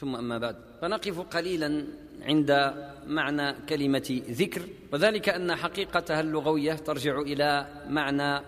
ثم 0.00 0.16
أما 0.16 0.38
بعد. 0.38 0.56
فنقف 0.80 1.20
قليلا 1.20 1.86
عند 2.22 2.74
معنى 3.06 3.52
كلمة 3.68 4.22
ذكر 4.30 4.62
وذلك 4.92 5.28
أن 5.28 5.54
حقيقتها 5.54 6.20
اللغوية 6.20 6.72
ترجع 6.72 7.20
إلى 7.20 7.66
معنى 7.88 8.44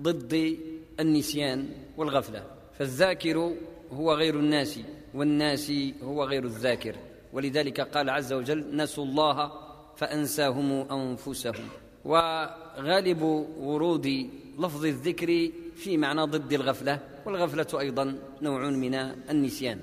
ضد 0.00 0.58
النسيان 1.00 1.68
والغفلة. 1.96 2.42
فالذاكر 2.78 3.54
هو 3.92 4.12
غير 4.12 4.34
الناس 4.34 4.80
والناس 5.14 5.72
هو 6.02 6.24
غير 6.24 6.44
الذاكر. 6.44 6.96
ولذلك 7.32 7.80
قال 7.80 8.10
عز 8.10 8.32
وجل 8.32 8.76
نسوا 8.76 9.04
الله 9.04 9.52
فأنساهم 9.96 10.70
أنفسهم. 10.92 11.68
وغالب 12.04 13.22
ورود 13.58 14.30
لفظ 14.58 14.84
الذكر 14.84 15.50
في 15.76 15.96
معنى 15.96 16.22
ضد 16.22 16.52
الغفلة 16.52 17.00
والغفلة 17.26 17.80
أيضا 17.80 18.18
نوع 18.42 18.70
من 18.70 18.94
النسيان. 19.30 19.80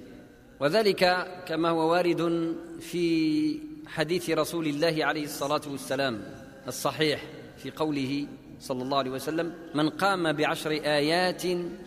وذلك 0.62 1.28
كما 1.48 1.70
هو 1.70 1.92
وارد 1.92 2.54
في 2.80 3.60
حديث 3.88 4.30
رسول 4.30 4.68
الله 4.68 5.06
عليه 5.06 5.24
الصلاة 5.24 5.62
والسلام 5.72 6.24
الصحيح 6.68 7.24
في 7.58 7.72
قوله 7.72 8.28
صلى 8.60 8.84
الله 8.84 8.98
عليه 8.98 9.12
وسلم 9.12 9.54
من 9.76 9.90
قام 9.90 10.34
بعشر 10.34 10.72
آيات 10.72 11.46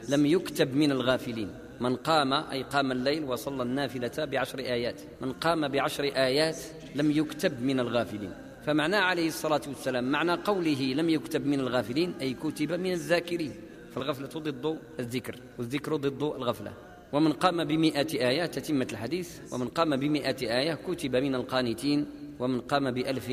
لم 0.08 0.26
يكتب 0.26 0.74
من 0.74 0.90
الغافلين. 0.92 1.50
من 1.80 1.96
قام 1.96 2.32
أي 2.32 2.62
قام 2.62 2.92
الليل 2.92 3.24
وصلى 3.24 3.62
النافلة 3.62 4.24
بعشر 4.24 4.58
آيات. 4.58 5.00
من 5.20 5.32
قام 5.32 5.68
بعشر 5.68 6.04
آيات 6.04 6.58
لم 6.94 7.10
يكتب 7.10 7.62
من 7.62 7.80
الغافلين. 7.80 8.32
فمعناه 8.66 9.00
عليه 9.00 9.28
الصلاة 9.28 9.62
والسلام 9.68 10.04
معنى 10.04 10.32
قوله 10.32 10.94
لم 10.94 11.10
يكتب 11.10 11.46
من 11.46 11.60
الغافلين 11.60 12.14
أي 12.20 12.34
كتب 12.34 12.72
من 12.72 12.92
الذاكرين. 12.92 13.54
فالغفلة 13.94 14.40
ضد 14.40 14.78
الذكر 15.00 15.36
والذكر 15.58 15.96
ضد 15.96 16.22
الغفلة. 16.22 16.72
ومن 17.14 17.32
قام 17.32 17.64
بمئة 17.64 18.28
آية 18.28 18.46
تتمة 18.46 18.86
الحديث. 18.92 19.54
ومن 19.54 19.68
قام 19.68 19.96
بمئة 19.96 20.58
آية 20.58 20.74
كتب 20.74 21.16
من 21.16 21.34
القانتين. 21.34 22.06
ومن 22.38 22.60
قام 22.60 22.90
بألف 22.90 23.28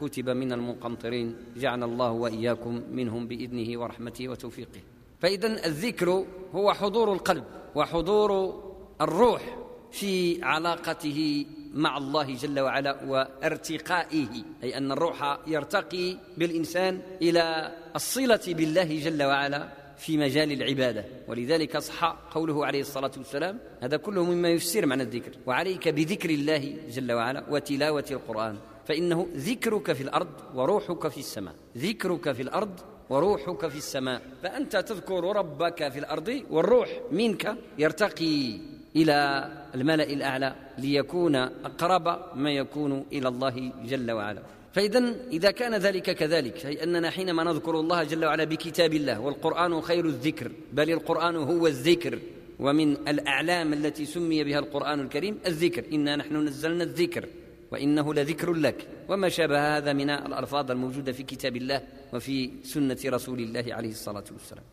كتب 0.00 0.30
من 0.30 0.52
المقنطرين. 0.52 1.36
جعل 1.56 1.82
الله 1.82 2.10
وإياكم 2.10 2.82
منهم 2.92 3.26
بإذنه 3.28 3.80
ورحمته 3.80 4.28
وتوفيقه. 4.28 4.80
فإذا 5.20 5.66
الذكر 5.66 6.24
هو 6.54 6.72
حضور 6.72 7.12
القلب 7.12 7.44
وحضور 7.74 8.62
الروح 9.00 9.58
في 9.92 10.42
علاقته 10.42 11.46
مع 11.74 11.98
الله 11.98 12.34
جل 12.34 12.60
وعلا 12.60 13.04
وارتقائه. 13.04 14.28
أي 14.62 14.76
أن 14.78 14.92
الروح 14.92 15.38
يرتقي 15.46 16.16
بالإنسان 16.38 17.00
إلى 17.22 17.72
الصلة 17.96 18.40
بالله 18.48 19.00
جل 19.04 19.22
وعلا. 19.22 19.68
في 19.98 20.18
مجال 20.18 20.52
العبادة. 20.52 21.04
ولذلك 21.28 21.78
صح 21.78 22.04
قوله 22.30 22.66
عليه 22.66 22.80
الصلاة 22.80 23.10
والسلام 23.16 23.58
هذا 23.80 23.96
كله 23.96 24.24
مما 24.24 24.48
يفسر 24.48 24.86
معنى 24.86 25.02
الذكر. 25.02 25.30
وعليك 25.46 25.88
بذكر 25.88 26.30
الله 26.30 26.76
جل 26.90 27.12
وعلا 27.12 27.44
وتلاوة 27.50 28.04
القرآن. 28.10 28.56
فإنه 28.86 29.26
ذكرك 29.36 29.92
في 29.92 30.02
الأرض 30.02 30.28
وروحك 30.54 31.08
في 31.08 31.18
السماء. 31.18 31.54
ذكرك 31.78 32.32
في 32.32 32.42
الأرض 32.42 32.80
وروحك 33.10 33.68
في 33.68 33.76
السماء. 33.76 34.22
فأنت 34.42 34.76
تذكر 34.76 35.36
ربك 35.36 35.88
في 35.88 35.98
الأرض 35.98 36.42
والروح 36.50 36.88
منك 37.12 37.56
يرتقي 37.78 38.60
إلى 38.96 39.48
الملأ 39.74 40.04
الأعلى 40.04 40.54
ليكون 40.78 41.36
أقرب 41.36 42.36
ما 42.36 42.50
يكون 42.50 43.04
إلى 43.12 43.28
الله 43.28 43.72
جل 43.84 44.10
وعلا. 44.10 44.42
فإذا 44.76 45.14
إذا 45.32 45.50
كان 45.50 45.74
ذلك 45.74 46.10
كذلك 46.10 46.66
أي 46.66 46.82
أننا 46.82 47.10
حينما 47.10 47.44
نذكر 47.44 47.80
الله 47.80 48.04
جل 48.04 48.24
وعلا 48.24 48.44
بكتاب 48.44 48.94
الله 48.94 49.20
والقرآن 49.20 49.80
خير 49.80 50.04
الذكر 50.06 50.52
بل 50.72 50.90
القرآن 50.90 51.36
هو 51.36 51.66
الذكر 51.66 52.18
ومن 52.58 53.08
الأعلام 53.08 53.72
التي 53.72 54.06
سمي 54.06 54.44
بها 54.44 54.58
القرآن 54.58 55.00
الكريم 55.00 55.38
الذكر 55.46 55.84
إنا 55.92 56.16
نحن 56.16 56.36
نزلنا 56.36 56.84
الذكر 56.84 57.28
وإنه 57.72 58.14
لذكر 58.14 58.52
لك. 58.52 58.88
وما 59.08 59.28
شابه 59.28 59.76
هذا 59.76 59.92
من 59.92 60.10
الألفاظ 60.10 60.70
الموجودة 60.70 61.12
في 61.12 61.22
كتاب 61.22 61.56
الله 61.56 61.82
وفي 62.12 62.50
سنة 62.64 62.98
رسول 63.06 63.38
الله 63.38 63.64
عليه 63.68 63.90
الصلاة 63.90 64.24
والسلام. 64.32 64.64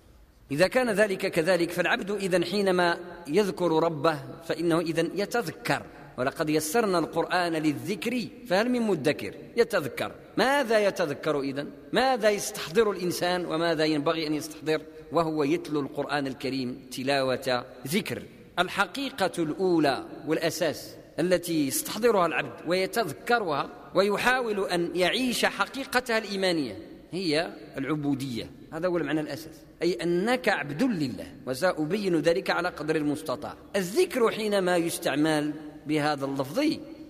إذا 0.51 0.67
كان 0.67 0.89
ذلك 0.89 1.27
كذلك 1.31 1.72
فالعبد 1.72 2.11
إذا 2.11 2.45
حينما 2.45 2.97
يذكر 3.27 3.83
ربه 3.83 4.19
فإنه 4.44 4.79
إذا 4.79 5.09
يتذكر. 5.16 5.85
ولقد 6.18 6.50
يسرنا 6.50 7.00
القرآن 7.00 7.53
للذكر 7.53 8.28
فهل 8.47 8.69
من 8.69 8.81
مدكر؟ 8.81 9.35
يتذكر. 9.57 10.12
ماذا 10.38 10.79
يتذكر 10.79 11.40
إذن؟ 11.40 11.69
ماذا 11.91 12.29
يستحضر 12.29 12.91
الإنسان 12.91 13.46
وماذا 13.46 13.85
ينبغي 13.85 14.28
أن 14.28 14.34
يستحضر؟ 14.34 14.81
وهو 15.12 15.44
يتلو 15.44 15.79
القرآن 15.79 16.28
الكريم 16.28 16.88
تلاوة 16.91 17.66
ذكر. 17.88 18.24
الحقيقة 18.59 19.31
الأولى 19.40 20.06
والأساس 20.28 20.96
التي 21.19 21.68
يستحضرها 21.68 22.25
العبد 22.25 22.68
ويتذكرها 22.68 23.69
ويحاول 23.95 24.69
أن 24.69 24.91
يعيش 24.95 25.45
حقيقتها 25.45 26.18
الإيمانية 26.18 26.78
هي 27.12 27.53
العبودية. 27.78 28.51
هذا 28.74 28.88
هو 28.88 28.97
المعنى 28.97 29.19
الأساس. 29.19 29.62
أي 29.81 29.94
أنك 29.94 30.50
عبد 30.50 30.84
لله 30.84 31.28
وسأبين 31.45 32.19
ذلك 32.19 32.50
على 32.50 32.69
قدر 32.69 32.95
المستطاع. 32.95 33.56
الذكر 33.75 34.31
حينما 34.31 34.78
يستعمل 34.78 35.53
بهذا 35.88 36.25
اللفظ. 36.25 36.59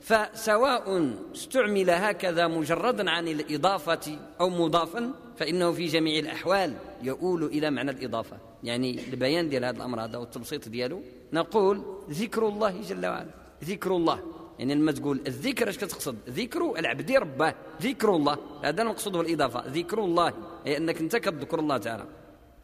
فسواء 0.02 1.14
استعمل 1.36 1.90
هكذا 1.90 2.48
مجردا 2.48 3.12
عن 3.12 3.28
الإضافة 3.28 4.20
أو 4.40 4.50
مضافا 4.50 5.12
فإنه 5.38 5.72
في 5.72 5.86
جميع 5.86 6.20
الأحوال 6.20 6.74
يؤول 7.04 7.44
إلى 7.44 7.72
معنى 7.72 7.92
الإضافة. 7.92 8.38
يعني 8.64 9.00
البيان 9.08 9.50
ديال 9.50 9.66
هذا 9.66 9.78
الأمر 9.78 10.04
هذا 10.04 10.18
والتبسيط 10.18 10.70
دياله 10.70 11.02
نقول 11.34 11.84
ذكر 12.10 12.48
الله 12.48 12.82
جل 12.82 13.06
وعلا. 13.06 13.30
ذكر 13.64 13.96
الله. 13.96 14.20
يعني 14.60 14.76
لما 14.76 14.92
تقول 14.92 15.22
الذكر 15.28 15.70
اش 15.70 15.78
كتقصد؟ 15.78 16.16
ذكر 16.30 16.80
العبد 16.80 17.12
رباه 17.12 17.56
ذكر 17.82 18.16
الله. 18.16 18.38
هذا 18.64 18.82
المقصود 18.82 19.14
بالإضافة. 19.14 19.68
ذكر 19.68 20.04
الله. 20.04 20.34
أي 20.68 20.78
أنك 20.78 21.02
أنت 21.02 21.16
كتذكر 21.16 21.60
الله 21.60 21.78
تعالى. 21.78 22.06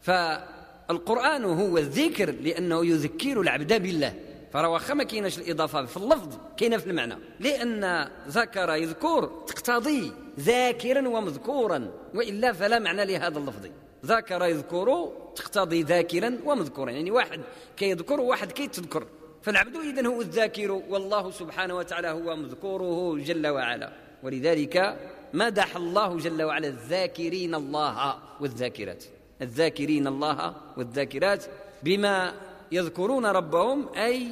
فالقرآن 0.00 1.44
هو 1.44 1.78
الذكر 1.78 2.30
لأنه 2.30 2.86
يذكر 2.86 3.40
العبد 3.40 3.82
بالله. 3.82 4.14
فراه 4.52 4.68
واخا 4.68 4.94
ما 4.94 5.04
كايناش 5.04 5.38
الإضافة 5.38 5.84
في 5.84 5.96
اللفظ 5.96 6.38
كاينة 6.56 6.76
في 6.76 6.86
المعنى. 6.86 7.14
لأن 7.40 8.08
ذكر 8.28 8.74
يذكر 8.74 9.26
تقتضي 9.46 10.12
ذاكرا 10.40 11.08
ومذكورا 11.08 11.90
وإلا 12.14 12.52
فلا 12.52 12.78
معنى 12.78 13.04
لهذا 13.04 13.38
اللفظ. 13.38 13.66
ذكر 14.06 14.44
يذكر 14.44 15.12
تقتضي 15.36 15.82
ذاكرا 15.82 16.38
ومذكورا. 16.44 16.90
يعني 16.90 17.10
واحد 17.10 17.40
كيذكر 17.76 18.20
وواحد 18.20 18.52
كيتذكر. 18.52 19.06
فالعبد 19.42 19.76
اذا 19.76 20.06
هو 20.06 20.20
الذاكر 20.20 20.70
والله 20.70 21.30
سبحانه 21.30 21.76
وتعالى 21.76 22.08
هو 22.08 22.36
مذكوره 22.36 23.18
جل 23.18 23.46
وعلا. 23.46 23.92
ولذلك 24.22 24.96
مدح 25.32 25.76
الله 25.76 26.16
جل 26.16 26.42
وعلا 26.42 26.68
الذاكرين 26.68 27.54
الله 27.54 28.18
والذاكرات. 28.40 29.04
الذاكرين 29.42 30.06
الله 30.06 30.54
والذاكرات 30.76 31.44
بما 31.82 32.34
يذكرون 32.72 33.26
ربهم 33.26 33.88
أي 33.96 34.28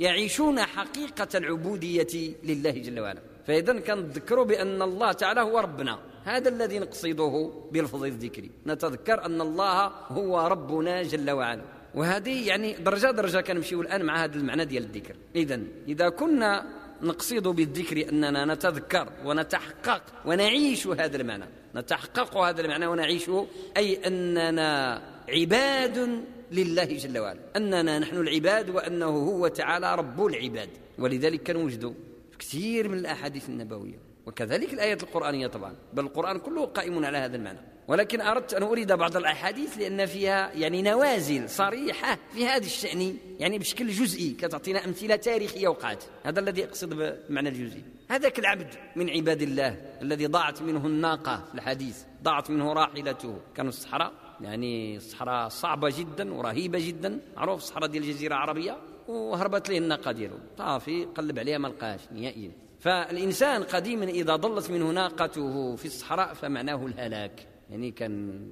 يعيشون 0.00 0.60
حقيقة 0.60 1.28
العبودية 1.34 2.34
لله 2.44 2.70
جل 2.70 3.00
وعلا. 3.00 3.20
فإذا 3.46 3.80
كنذكروا 3.80 4.44
بأن 4.44 4.82
الله 4.82 5.12
تعالى 5.12 5.40
هو 5.40 5.58
ربنا. 5.58 5.98
هذا 6.24 6.48
الذي 6.48 6.78
نقصده 6.78 7.50
بلفظ 7.72 8.04
الذكر. 8.04 8.48
نتذكر 8.66 9.24
أن 9.24 9.40
الله 9.40 9.86
هو 9.86 10.46
ربنا 10.46 11.02
جل 11.02 11.30
وعلا. 11.30 11.62
وهذه 11.94 12.48
يعني 12.48 12.72
درجة 12.72 13.10
درجة 13.10 13.40
كنمشيو 13.40 13.80
الآن 13.80 14.04
مع 14.04 14.24
هذا 14.24 14.36
المعنى 14.36 14.64
ديال 14.64 14.82
الذكر. 14.82 15.16
إذا 15.36 15.60
إذا 15.88 16.08
كنا 16.08 16.66
نقصد 17.02 17.48
بالذكر 17.48 18.08
أننا 18.08 18.44
نتذكر 18.44 19.08
ونتحقق 19.24 20.02
ونعيش 20.24 20.86
هذا 20.86 21.16
المعنى. 21.16 21.44
نتحقق 21.76 22.36
هذا 22.36 22.60
المعنى 22.60 22.86
ونعيشه 22.86 23.46
أي 23.76 24.06
أننا 24.06 25.02
عباد 25.28 26.24
لله 26.52 26.84
جل 26.84 27.18
وعلا. 27.18 27.40
أننا 27.56 27.98
نحن 27.98 28.16
العباد 28.16 28.70
وأنه 28.70 29.06
هو 29.06 29.48
تعالى 29.48 29.94
رب 29.94 30.26
العباد. 30.26 30.68
ولذلك 30.98 31.42
كنوجد 31.42 31.94
كثير 32.38 32.88
من 32.88 32.98
الأحاديث 32.98 33.48
النبوية. 33.48 33.98
وكذلك 34.26 34.74
الآيات 34.74 35.02
القرآنية 35.02 35.46
طبعا. 35.46 35.76
بل 35.92 36.04
القرآن 36.04 36.38
كله 36.38 36.64
قائم 36.64 37.04
على 37.04 37.18
هذا 37.18 37.36
المعنى. 37.36 37.58
ولكن 37.88 38.20
أردت 38.20 38.54
أن 38.54 38.62
أريد 38.62 38.92
بعض 38.92 39.16
الأحاديث 39.16 39.78
لأن 39.78 40.06
فيها 40.06 40.52
يعني 40.52 40.82
نوازل 40.82 41.50
صريحة 41.50 42.18
في 42.34 42.46
هذا 42.46 42.66
الشأن. 42.66 43.16
يعني 43.38 43.58
بشكل 43.58 43.88
جزئي 43.88 44.30
كتعطينا 44.30 44.84
أمثلة 44.84 45.16
تاريخية 45.16 45.68
وقعت. 45.68 46.04
هذا 46.24 46.40
الذي 46.40 46.64
أقصد 46.64 46.94
بمعنى 47.28 47.48
الجزئي 47.48 47.82
هذاك 48.10 48.38
العبد 48.38 48.74
من 48.96 49.10
عباد 49.10 49.42
الله 49.42 49.76
الذي 50.02 50.26
ضاعت 50.26 50.62
منه 50.62 50.86
الناقة 50.86 51.44
في 51.48 51.54
الحديث 51.54 51.98
ضاعت 52.22 52.50
منه 52.50 52.72
راحلته. 52.72 53.38
كانوا 53.56 53.70
الصحراء 53.70 54.25
يعني 54.40 54.96
الصحراء 54.96 55.48
صعبة 55.48 55.94
جدا 55.98 56.34
ورهيبة 56.34 56.78
جدا. 56.88 57.20
معروف 57.36 57.58
الصحراء 57.58 57.88
ديال 57.88 58.02
الجزيرة 58.02 58.34
العربية 58.34 58.76
وهربت 59.08 59.68
ليه 59.68 59.78
الناقة 59.78 60.12
ديالو 60.12 60.38
صافي 60.58 61.04
قلب 61.04 61.38
عليها 61.38 61.58
ما 61.58 61.68
لقاش 61.68 62.00
نهائيا. 62.12 62.52
فالإنسان 62.80 63.62
قديما 63.62 64.04
إذا 64.04 64.36
ضلت 64.36 64.70
منه 64.70 64.90
ناقته 64.90 65.76
في 65.76 65.84
الصحراء 65.84 66.34
فمعناه 66.34 66.86
الهلاك. 66.86 67.46
يعني 67.70 67.90
كان 67.90 68.46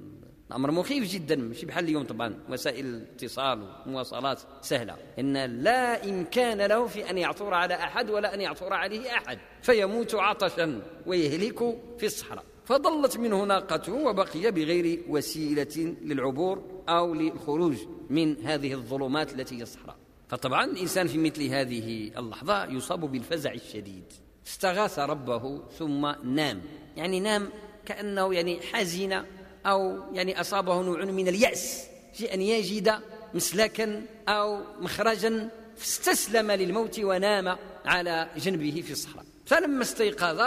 أمر 0.51 0.71
مخيف 0.71 1.11
جدا 1.11 1.35
مش 1.35 1.65
بحال 1.65 1.83
اليوم 1.83 2.03
طبعا. 2.03 2.39
وسائل 2.49 2.85
الاتصال 2.85 3.67
ومواصلات 3.87 4.41
سهلة. 4.61 4.95
إن 5.19 5.37
لا 5.63 6.09
إمكان 6.09 6.61
له 6.61 6.87
في 6.87 7.09
أن 7.09 7.17
يعثر 7.17 7.53
على 7.53 7.73
أحد 7.73 8.09
ولا 8.09 8.33
أن 8.33 8.41
يعثر 8.41 8.73
عليه 8.73 9.11
أحد. 9.11 9.39
فيموت 9.61 10.15
عطشا 10.15 10.81
ويهلك 11.05 11.59
في 11.97 12.05
الصحراء. 12.05 12.43
فضلت 12.65 13.17
منه 13.17 13.43
ناقته 13.43 13.93
وبقي 13.93 14.51
بغير 14.51 15.03
وسيلة 15.09 15.95
للعبور 16.01 16.63
أو 16.89 17.13
للخروج 17.13 17.77
من 18.09 18.45
هذه 18.45 18.73
الظلمات 18.73 19.33
التي 19.33 19.57
هي 19.57 19.61
الصحراء. 19.61 19.95
فطبعا 20.29 20.65
الإنسان 20.65 21.07
في 21.07 21.17
مثل 21.17 21.43
هذه 21.43 22.11
اللحظة 22.17 22.65
يصاب 22.65 23.11
بالفزع 23.11 23.51
الشديد. 23.53 24.03
استغاث 24.47 24.99
ربه 24.99 25.61
ثم 25.79 26.11
نام. 26.23 26.61
يعني 26.97 27.19
نام 27.19 27.49
كأنه 27.85 28.33
يعني 28.33 28.61
حزن 28.61 29.23
أو 29.65 30.03
يعني 30.13 30.41
أصابه 30.41 30.81
نوع 30.81 31.05
من 31.05 31.27
اليأس. 31.27 31.87
في 32.13 32.33
أن 32.33 32.41
يجد 32.41 32.93
مسلكا 33.33 34.05
أو 34.27 34.59
مخرجا 34.81 35.49
فاستسلم 35.77 36.51
للموت 36.51 36.99
ونام 36.99 37.57
على 37.85 38.29
جنبه 38.37 38.83
في 38.85 38.91
الصحراء. 38.91 39.25
فلما 39.45 39.81
استيقظ 39.81 40.41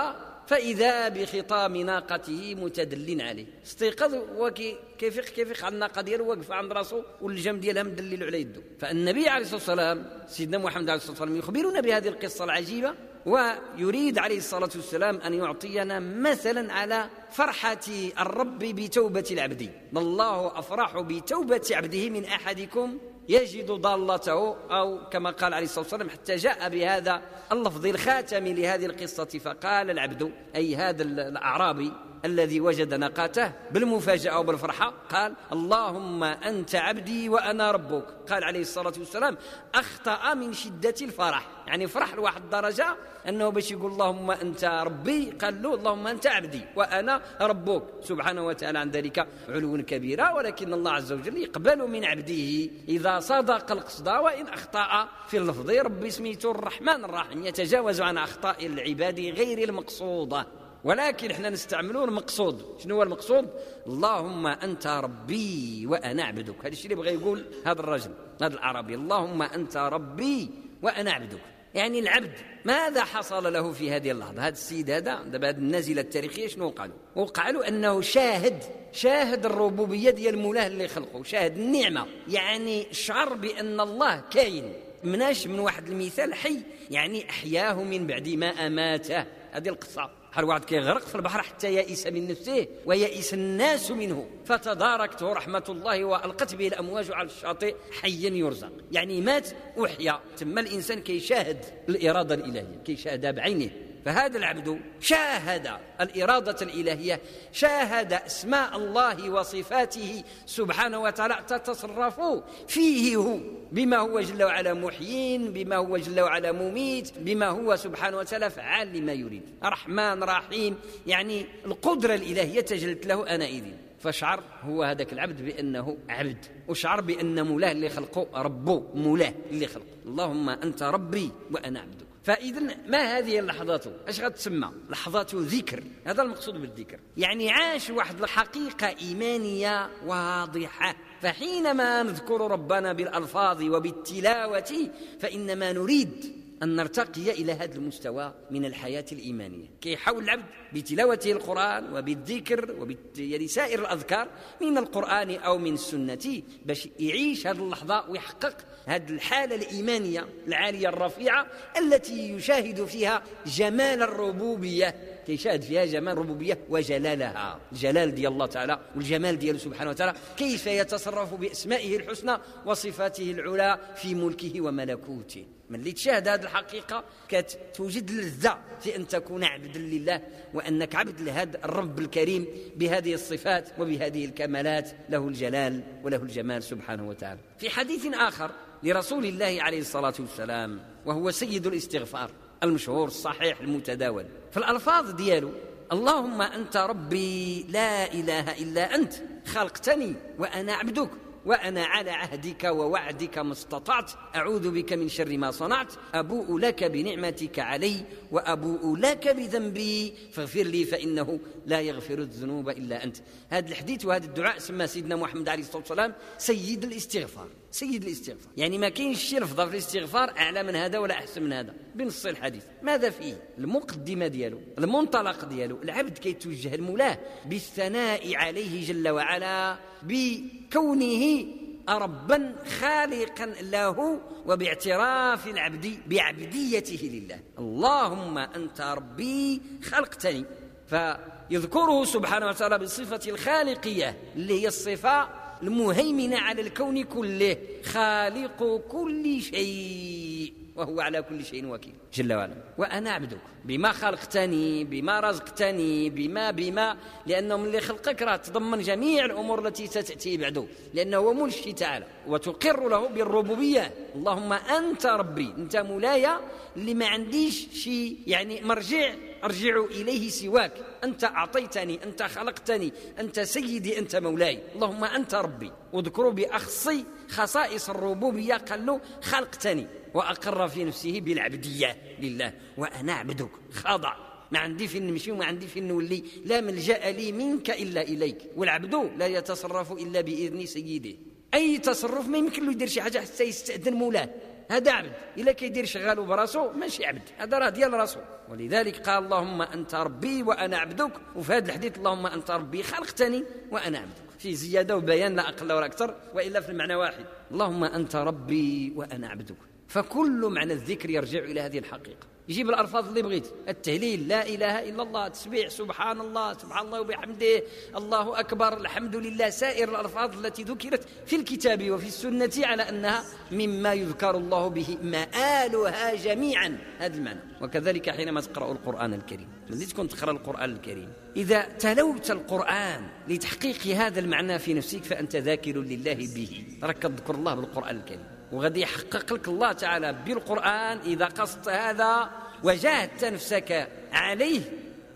فإذا 0.48 1.08
بخطام 1.08 1.76
ناقته 1.76 2.54
متدل 2.54 3.20
عليه. 3.20 3.46
استيقظ 3.66 4.14
وكي 4.38 4.76
كيف 4.98 5.20
كيف 5.20 5.64
على 5.64 5.74
الناقة 5.74 6.00
ديالو 6.02 6.30
واقفة 6.30 6.54
عند 6.54 6.72
راسه 6.72 7.04
والجم 7.20 7.56
ديالها 7.60 7.82
مدلل 7.82 8.24
على 8.24 8.40
يده 8.40 8.62
فالنبي 8.80 9.28
عليه 9.28 9.42
الصلاة 9.42 9.58
والسلام 9.58 10.06
سيدنا 10.28 10.58
محمد 10.58 10.90
عليه 10.90 10.94
الصلاة 10.94 11.10
والسلام 11.10 11.36
يخبرنا 11.36 11.80
بهذه 11.80 12.08
القصة 12.08 12.44
العجيبة 12.44 12.94
ويريد 13.26 14.18
عليه 14.18 14.36
الصلاة 14.38 14.70
والسلام 14.74 15.16
أن 15.16 15.34
يعطينا 15.34 16.00
مثلا 16.00 16.72
على 16.72 17.08
فرحة 17.30 17.86
الرب 18.20 18.58
بتوبة 18.58 19.24
العبد. 19.30 19.70
الله 19.96 20.58
أفرح 20.58 21.00
بتوبة 21.00 21.68
عبده 21.70 22.10
من 22.10 22.24
أحدكم 22.24 22.98
يجد 23.28 23.70
ضالته 23.70 24.56
أو 24.70 25.08
كما 25.10 25.30
قال 25.30 25.54
عليه 25.54 25.64
الصلاة 25.64 25.84
والسلام 25.84 26.10
حتى 26.10 26.36
جاء 26.36 26.68
بهذا 26.68 27.22
اللفظ 27.52 27.86
الخاتم 27.86 28.46
لهذه 28.46 28.86
القصة 28.86 29.24
فقال 29.24 29.90
العبد 29.90 30.32
أي 30.56 30.76
هذا 30.76 31.02
الأعرابي 31.02 31.92
الذي 32.24 32.60
وجد 32.60 32.94
ناقته 32.94 33.52
بالمفاجأة 33.70 34.38
وبالفرحة 34.38 34.94
قال 35.10 35.34
اللهم 35.52 36.24
أنت 36.24 36.74
عبدي 36.74 37.28
وأنا 37.28 37.70
ربك. 37.70 38.04
قال 38.30 38.44
عليه 38.44 38.60
الصلاة 38.60 38.92
والسلام 38.98 39.36
أخطأ 39.74 40.34
من 40.34 40.52
شدة 40.52 40.94
الفرح. 41.02 41.46
يعني 41.66 41.86
فرح 41.86 42.14
لواحد 42.14 42.42
الدرجة 42.42 42.96
أنه 43.28 43.48
باش 43.48 43.70
يقول 43.70 43.92
اللهم 43.92 44.30
أنت 44.30 44.64
ربي. 44.64 45.30
قال 45.30 45.62
له 45.62 45.74
اللهم 45.74 46.06
أنت 46.06 46.26
عبدي 46.26 46.60
وأنا 46.76 47.22
ربك. 47.40 47.82
سبحانه 48.02 48.46
وتعالى 48.46 48.78
عن 48.78 48.90
ذلك 48.90 49.26
علو 49.48 49.82
كبيرا 49.82 50.32
ولكن 50.32 50.72
الله 50.72 50.92
عز 50.92 51.12
وجل 51.12 51.36
يقبل 51.36 51.88
من 51.88 52.04
عبده 52.04 52.70
إذا 52.88 53.20
صدق 53.20 53.72
القصد 53.72 54.08
وإن 54.08 54.46
أخطأ 54.48 55.08
في 55.28 55.36
اللفظ. 55.36 55.70
ربي 55.70 56.10
سميته 56.10 56.50
الرحمن 56.50 57.04
الرحيم. 57.04 57.46
يتجاوز 57.46 58.00
عن 58.00 58.18
أخطاء 58.18 58.66
العباد 58.66 59.20
غير 59.20 59.68
المقصودة 59.68 60.46
ولكن 60.84 61.30
إحنا 61.30 61.50
نستعملون 61.50 62.08
المقصود. 62.08 62.64
شنو 62.78 62.94
هو 62.96 63.02
المقصود؟ 63.02 63.50
اللهم 63.86 64.46
أنت 64.46 64.86
ربي 64.86 65.86
وأنا 65.86 66.24
عبدك 66.24 66.54
هذا 66.60 66.68
الشيء 66.68 66.92
اللي 66.92 67.02
بغى 67.02 67.14
يقول 67.14 67.44
هذا 67.66 67.80
الرجل 67.80 68.10
هذا 68.42 68.54
الاعرابي 68.54 68.94
اللهم 68.94 69.42
أنت 69.42 69.76
ربي 69.76 70.50
وأنا 70.82 71.12
عبدك 71.12 71.40
يعني 71.74 71.98
العبد 71.98 72.32
ماذا 72.64 73.04
حصل 73.04 73.52
له 73.52 73.72
في 73.72 73.90
هذه 73.90 74.10
اللحظة؟ 74.10 74.42
هذا 74.42 74.48
السيد 74.48 74.90
هذا 74.90 75.22
دابا 75.22 75.48
هذه 75.48 75.56
النازله 75.56 76.00
التاريخية 76.00 76.46
شنو 76.46 76.66
وقع 76.66 76.84
له 76.84 76.94
وقع 77.16 77.50
له 77.50 77.68
أنه 77.68 78.00
شاهد 78.00 78.62
شاهد 78.92 79.46
الربوبية 79.46 80.10
ديال 80.10 80.38
مولاه 80.38 80.66
اللي 80.66 80.88
خلقه 80.88 81.22
شاهد 81.22 81.58
النعمة. 81.58 82.06
يعني 82.28 82.86
شعر 82.92 83.34
بأن 83.34 83.80
الله 83.80 84.20
كاين. 84.30 84.72
مناش 85.04 85.46
من 85.46 85.58
واحد 85.58 85.88
المثال 85.88 86.34
حي 86.34 86.60
يعني 86.90 87.30
أحياه 87.30 87.82
من 87.82 88.06
بعد 88.06 88.28
ما 88.28 88.46
أماته. 88.46 89.24
هذه 89.52 89.68
القصة. 89.68 90.10
بحال 90.32 90.44
واحد 90.44 90.64
كيغرق 90.64 91.00
في 91.00 91.14
البحر 91.14 91.42
حتى 91.42 91.74
يئس 91.74 92.06
من 92.06 92.28
نفسه 92.28 92.66
ويئس 92.86 93.34
الناس 93.34 93.90
منه. 93.90 94.26
فتداركته 94.44 95.32
رحمة 95.32 95.64
الله 95.68 96.04
وألقت 96.04 96.54
به 96.54 96.68
الأمواج 96.68 97.12
على 97.12 97.26
الشاطئ 97.26 97.74
حيا 98.00 98.30
يرزق. 98.30 98.72
يعني 98.92 99.20
مات 99.20 99.48
وحيا 99.76 100.20
ثم 100.36 100.58
الإنسان 100.58 101.00
كيشاهد 101.02 101.64
الإرادة 101.88 102.34
الإلهية 102.34 102.82
كيشاهدها 102.84 103.30
بعينه. 103.30 103.70
فهذا 104.08 104.38
العبد 104.38 104.80
شاهد 105.00 105.70
الإرادة 106.00 106.56
الإلهية 106.62 107.20
شاهد 107.52 108.12
أسماء 108.12 108.76
الله 108.76 109.30
وصفاته 109.30 110.24
سبحانه 110.46 110.98
وتعالى 110.98 111.38
تتصرف 111.48 112.20
فيه 112.68 113.16
هو 113.16 113.38
بما 113.72 113.96
هو 113.96 114.20
جل 114.20 114.42
وعلا 114.42 114.74
محيين 114.74 115.52
بما 115.52 115.76
هو 115.76 115.96
جل 115.96 116.20
وعلا 116.20 116.52
مميت 116.52 117.18
بما 117.18 117.48
هو 117.48 117.76
سبحانه 117.76 118.16
وتعالى 118.16 118.50
فعال 118.50 118.92
لما 118.92 119.12
يريد. 119.12 119.42
رحمن 119.62 120.22
رحيم 120.22 120.76
يعني 121.06 121.46
القدرة 121.66 122.14
الإلهية 122.14 122.60
تجلت 122.60 123.06
له 123.06 123.34
أنئذ. 123.34 123.64
فشعر 124.00 124.42
هو 124.62 124.82
هذاك 124.82 125.12
العبد 125.12 125.42
بأنه 125.42 125.96
عبد 126.08 126.46
وشعر 126.68 127.00
بأن 127.00 127.46
مولاه 127.46 127.72
اللي 127.72 127.88
خلقه 127.88 128.42
ربه 128.42 128.84
مولاه 128.94 129.34
اللي 129.50 129.66
خلقه. 129.66 129.86
اللهم 130.06 130.48
أنت 130.48 130.82
ربي 130.82 131.30
وأنا 131.50 131.80
عبدك 131.80 131.97
فإذا 132.28 132.60
ما 132.86 133.18
هذه 133.18 133.38
اللحظات؟ 133.38 133.84
إيش 134.08 134.20
غتسمى؟ 134.20 134.70
لحظات 134.90 135.34
ذكر. 135.34 135.84
هذا 136.04 136.22
المقصود 136.22 136.54
بالذكر. 136.60 137.00
يعني 137.16 137.50
عاش 137.50 137.90
واحد 137.90 138.22
الحقيقة 138.22 138.86
إيمانية 138.86 139.90
واضحة. 140.06 140.96
فحينما 141.22 142.02
نذكر 142.02 142.50
ربنا 142.50 142.92
بالألفاظ 142.92 143.62
وبالتلاوة 143.62 144.90
فإنما 145.20 145.72
نريد 145.72 146.37
أن 146.62 146.76
نرتقي 146.76 147.30
إلى 147.30 147.52
هذا 147.52 147.74
المستوى 147.74 148.34
من 148.50 148.64
الحياة 148.64 149.04
الإيمانية. 149.12 149.66
كي 149.80 149.92
يحاول 149.92 150.24
العبد 150.24 150.44
بتلاوته 150.72 151.32
القرآن 151.32 151.96
وبالذكر 151.96 152.76
وبسائر 152.80 153.80
الأذكار 153.80 154.28
من 154.60 154.78
القرآن 154.78 155.30
أو 155.30 155.58
من 155.58 155.74
السنة 155.74 156.42
باش 156.66 156.88
يعيش 156.98 157.46
هذه 157.46 157.58
اللحظة 157.58 158.10
ويحقق 158.10 158.56
هذه 158.86 159.10
الحالة 159.10 159.54
الإيمانية 159.54 160.28
العالية 160.46 160.88
الرفيعة 160.88 161.46
التي 161.78 162.30
يشاهد 162.32 162.84
فيها 162.84 163.22
جمال 163.46 164.02
الربوبية. 164.02 164.94
كيشاهد 165.26 165.62
فيها 165.62 165.84
جمال 165.84 166.12
الربوبية 166.12 166.58
وجلالها. 166.68 167.60
الجلال 167.72 168.14
ديال 168.14 168.32
الله 168.32 168.46
تعالى 168.46 168.80
والجمال 168.96 169.38
دياله 169.38 169.58
سبحانه 169.58 169.90
وتعالى 169.90 170.14
كيف 170.36 170.66
يتصرف 170.66 171.34
بأسمائه 171.34 171.96
الحسنى 171.96 172.36
وصفاته 172.66 173.30
العلى 173.30 173.78
في 173.96 174.14
ملكه 174.14 174.60
وملكوته. 174.60 175.44
من 175.70 175.80
اللي 175.80 175.92
تشاهد 175.92 176.28
هذه 176.28 176.42
الحقيقة 176.42 177.04
كتوجد 177.28 178.10
لذة 178.10 178.58
في 178.80 178.96
أن 178.96 179.08
تكون 179.08 179.44
عبدا 179.44 179.78
لله 179.78 180.20
وأنك 180.54 180.94
عبد 180.94 181.20
لهذا 181.20 181.64
الرب 181.64 181.98
الكريم 181.98 182.46
بهذه 182.76 183.14
الصفات 183.14 183.68
وبهذه 183.78 184.24
الكمالات. 184.24 184.90
له 185.08 185.28
الجلال 185.28 185.82
وله 186.04 186.16
الجمال 186.16 186.62
سبحانه 186.62 187.08
وتعالى. 187.08 187.40
في 187.58 187.70
حديث 187.70 188.06
آخر 188.06 188.50
لرسول 188.82 189.26
الله 189.26 189.56
عليه 189.60 189.80
الصلاة 189.80 190.14
والسلام 190.18 190.80
وهو 191.06 191.30
سيد 191.30 191.66
الاستغفار 191.66 192.30
المشهور 192.62 193.06
الصحيح 193.06 193.60
المتداول. 193.60 194.26
في 194.50 194.56
الألفاظ 194.56 195.10
ديالو 195.10 195.50
اللهم 195.92 196.42
أنت 196.42 196.76
ربي 196.76 197.62
لا 197.68 198.12
إله 198.12 198.62
إلا 198.62 198.94
أنت 198.94 199.14
خلقتني 199.46 200.14
وأنا 200.38 200.72
عبدك. 200.72 201.10
وأنا 201.48 201.84
على 201.84 202.10
عهدك 202.10 202.64
ووعدك 202.64 203.38
ما 203.38 203.52
استطعت. 203.52 204.12
أعوذ 204.36 204.70
بك 204.70 204.92
من 204.92 205.08
شر 205.08 205.38
ما 205.38 205.50
صنعت. 205.50 205.92
أبوء 206.14 206.58
لك 206.58 206.84
بنعمتك 206.84 207.58
علي 207.58 208.04
وأبوء 208.30 208.96
لك 208.96 209.28
بذنبي. 209.28 210.14
فاغفر 210.32 210.62
لي 210.62 210.84
فإنه 210.84 211.40
لا 211.66 211.80
يغفر 211.80 212.18
الذنوب 212.18 212.68
إلا 212.68 213.04
أنت. 213.04 213.16
هذا 213.48 213.68
الحديث 213.68 214.04
وهذا 214.04 214.26
الدعاء 214.26 214.58
سمى 214.58 214.86
سيدنا 214.86 215.16
محمد 215.16 215.48
عليه 215.48 215.62
الصلاة 215.62 215.78
والسلام 215.78 216.14
سيد 216.38 216.84
الاستغفار. 216.84 217.48
سيد 217.78 218.04
الاستغفار. 218.04 218.52
يعني 218.56 218.78
ما 218.78 218.88
كاينش 218.88 219.22
شي 219.22 219.38
لفظه 219.38 219.64
في 219.66 219.72
الاستغفار 219.72 220.30
أعلى 220.38 220.62
من 220.62 220.76
هذا 220.76 220.98
ولا 220.98 221.14
أحسن 221.14 221.42
من 221.42 221.52
هذا. 221.52 221.74
بنص 221.94 222.26
الحديث. 222.26 222.64
ماذا 222.82 223.10
فيه؟ 223.10 223.42
المقدمة 223.58 224.26
ديالو 224.26 224.60
المنطلق 224.78 225.44
ديالو. 225.44 225.82
العبد 225.82 226.18
كيتوجه 226.18 226.74
المولاه 226.74 227.18
بالثناء 227.46 228.36
عليه 228.36 228.86
جل 228.86 229.08
وعلا 229.08 229.78
بكونه 230.02 231.46
ربا 231.88 232.54
خالقا 232.80 233.46
له 233.46 234.20
وباعتراف 234.46 235.46
العبد 235.46 235.98
بعبديته 236.06 237.08
لله. 237.12 237.40
اللهم 237.58 238.38
أنت 238.38 238.80
ربي 238.80 239.62
خلقتني. 239.84 240.44
فيذكره 240.86 242.04
سبحانه 242.04 242.46
وتعالى 242.46 242.78
بصفه 242.78 243.30
الخالقية 243.30 244.16
اللي 244.36 244.62
هي 244.62 244.68
الصفة 244.68 245.47
المهيمنة 245.62 246.38
على 246.38 246.60
الكون 246.60 247.02
كله 247.02 247.56
خالق 247.84 248.80
كل 248.88 249.40
شيء 249.42 250.52
وهو 250.76 251.00
على 251.00 251.22
كل 251.22 251.44
شيء 251.44 251.66
وكيل. 251.66 251.94
جل 252.14 252.32
وعلا. 252.32 252.54
وأنا 252.78 253.10
عبدك. 253.10 253.38
بما 253.64 253.92
خلقتني 253.92 254.84
بما 254.84 255.20
رزقتني 255.20 256.10
بما 256.10 256.50
بما 256.50 256.96
لأنه 257.26 257.56
من 257.56 257.64
اللي 257.64 257.80
خلقك 257.80 258.22
راه 258.22 258.36
تضمن 258.36 258.80
جميع 258.82 259.24
الأمور 259.24 259.66
التي 259.66 259.86
ستأتي 259.86 260.36
بعده 260.36 260.64
لأنه 260.94 261.16
هو 261.16 261.32
ملشي 261.34 261.72
تعالى 261.72 262.06
وتقر 262.26 262.88
له 262.88 263.08
بالربوبية. 263.08 263.94
اللهم 264.14 264.52
أنت 264.52 265.06
ربي 265.06 265.54
أنت 265.58 265.76
مولاي 265.76 266.28
اللي 266.76 266.94
ما 266.94 267.06
عنديش 267.06 267.68
شيء 267.72 268.16
يعني 268.26 268.60
مرجع 268.60 269.14
أرجع 269.44 269.84
إليه 269.84 270.28
سواك. 270.28 270.72
أنت 271.04 271.24
أعطيتني 271.24 272.04
أنت 272.04 272.22
خلقتني 272.22 272.92
أنت 273.18 273.40
سيدي 273.40 273.98
أنت 273.98 274.16
مولاي. 274.16 274.62
اللهم 274.74 275.04
أنت 275.04 275.34
ربي. 275.34 275.72
واذكروا 275.92 276.32
بأخص 276.32 276.88
خصائص 277.28 277.90
الربوبية 277.90 278.54
قال 278.54 278.86
له 278.86 279.00
خلقتني. 279.22 279.86
وأقر 280.14 280.68
في 280.68 280.84
نفسه 280.84 281.20
بالعبدية 281.20 281.96
لله. 282.20 282.52
وأنا 282.76 283.12
عبدك. 283.12 283.50
خاضع. 283.72 284.16
ما 284.50 284.58
عندي 284.58 284.88
فين 284.88 285.06
نمشي 285.06 285.32
وما 285.32 285.44
عندي 285.44 285.66
فين 285.66 285.88
نولي 285.88 286.24
لا 286.44 286.60
ملجأ 286.60 287.10
لي 287.10 287.32
منك 287.32 287.70
إلا 287.70 288.02
إليك. 288.02 288.38
والعبد 288.56 288.94
لا 289.16 289.26
يتصرف 289.26 289.92
إلا 289.92 290.20
بإذن 290.20 290.66
سيده. 290.66 291.16
أي 291.54 291.78
تصرف 291.78 292.28
ما 292.28 292.38
يمكن 292.38 292.64
له 292.66 292.72
يدير 292.72 292.88
شي 292.88 293.02
حاجة 293.02 293.18
حتى 293.18 293.44
يستأذن 293.44 293.94
مولاة. 293.94 294.28
هذا 294.70 294.92
عبد. 294.92 295.12
إلا 295.38 295.52
كيدير 295.52 295.84
شغاله 295.84 296.22
براسو 296.22 296.72
ماشي 296.72 297.06
عبد. 297.06 297.22
هذا 297.38 297.58
راه 297.58 297.68
ديال 297.68 297.92
راسو. 297.92 298.20
ولذلك 298.48 299.08
قال 299.08 299.24
اللهم 299.24 299.62
أنت 299.62 299.94
ربي 299.94 300.42
وأنا 300.42 300.78
عبدك. 300.78 301.12
وفي 301.36 301.52
هذا 301.52 301.66
الحديث 301.66 301.98
اللهم 301.98 302.26
أنت 302.26 302.50
ربي 302.50 302.82
خلقتني 302.82 303.44
وأنا 303.70 303.98
عبدك. 303.98 304.28
في 304.38 304.54
زيادة 304.54 304.96
وبيان 304.96 305.36
لا 305.36 305.48
أقل 305.48 305.72
ولا 305.72 305.86
أكثر 305.86 306.14
وإلا 306.34 306.60
في 306.60 306.68
المعنى 306.68 306.94
واحد. 306.94 307.24
اللهم 307.50 307.84
أنت 307.84 308.16
ربي 308.16 308.92
وأنا 308.96 309.28
عبدك. 309.28 309.56
فكل 309.88 310.48
معنى 310.50 310.72
الذكر 310.72 311.10
يرجع 311.10 311.38
إلى 311.38 311.60
هذه 311.60 311.78
الحقيقة. 311.78 312.26
يجيب 312.48 312.70
الألفاظ 312.70 313.08
اللي 313.08 313.22
بغيت. 313.22 313.46
التهليل 313.68 314.28
لا 314.28 314.46
إله 314.46 314.88
إلا 314.88 315.02
الله 315.02 315.28
تسبيح 315.28 315.68
سبحان 315.68 316.20
الله 316.20 316.52
سبحان 316.52 316.86
الله 316.86 317.00
وبحمده 317.00 317.62
الله 317.96 318.40
أكبر 318.40 318.76
الحمد 318.76 319.16
لله 319.16 319.50
سائر 319.50 319.88
الألفاظ 319.88 320.46
التي 320.46 320.62
ذكرت 320.62 321.04
في 321.26 321.36
الكتاب 321.36 321.90
وفي 321.90 322.06
السنة 322.06 322.66
على 322.66 322.82
أنها 322.82 323.24
مما 323.52 323.92
يذكر 323.92 324.36
الله 324.36 324.68
به 324.68 324.98
مآلها 325.02 326.14
جميعا. 326.14 326.78
هذا 326.98 327.16
المعنى. 327.16 327.40
وكذلك 327.60 328.10
حينما 328.10 328.40
تقرأ 328.40 328.72
القرآن 328.72 329.14
الكريم. 329.14 329.48
ملي 329.70 329.86
تكون 329.86 330.08
تقرأ 330.08 330.30
القرآن 330.30 330.72
الكريم؟ 330.72 331.12
إذا 331.36 331.62
تلوت 331.62 332.30
القرآن 332.30 333.08
لتحقيق 333.28 333.86
هذا 333.86 334.20
المعنى 334.20 334.58
في 334.58 334.74
نفسك 334.74 335.04
فأنت 335.04 335.36
ذاكر 335.36 335.76
لله 335.76 336.14
به. 336.14 336.64
راك 336.82 337.02
تذكر 337.02 337.34
الله 337.34 337.54
بالقرآن 337.54 337.96
الكريم. 337.96 338.37
وغادي 338.52 338.80
يحقق 338.80 339.32
لك 339.32 339.48
الله 339.48 339.72
تعالى 339.72 340.12
بالقرآن 340.26 340.98
إذا 340.98 341.24
قصدت 341.24 341.68
هذا 341.68 342.30
وجاهدت 342.64 343.24
نفسك 343.24 343.88
عليه 344.12 344.60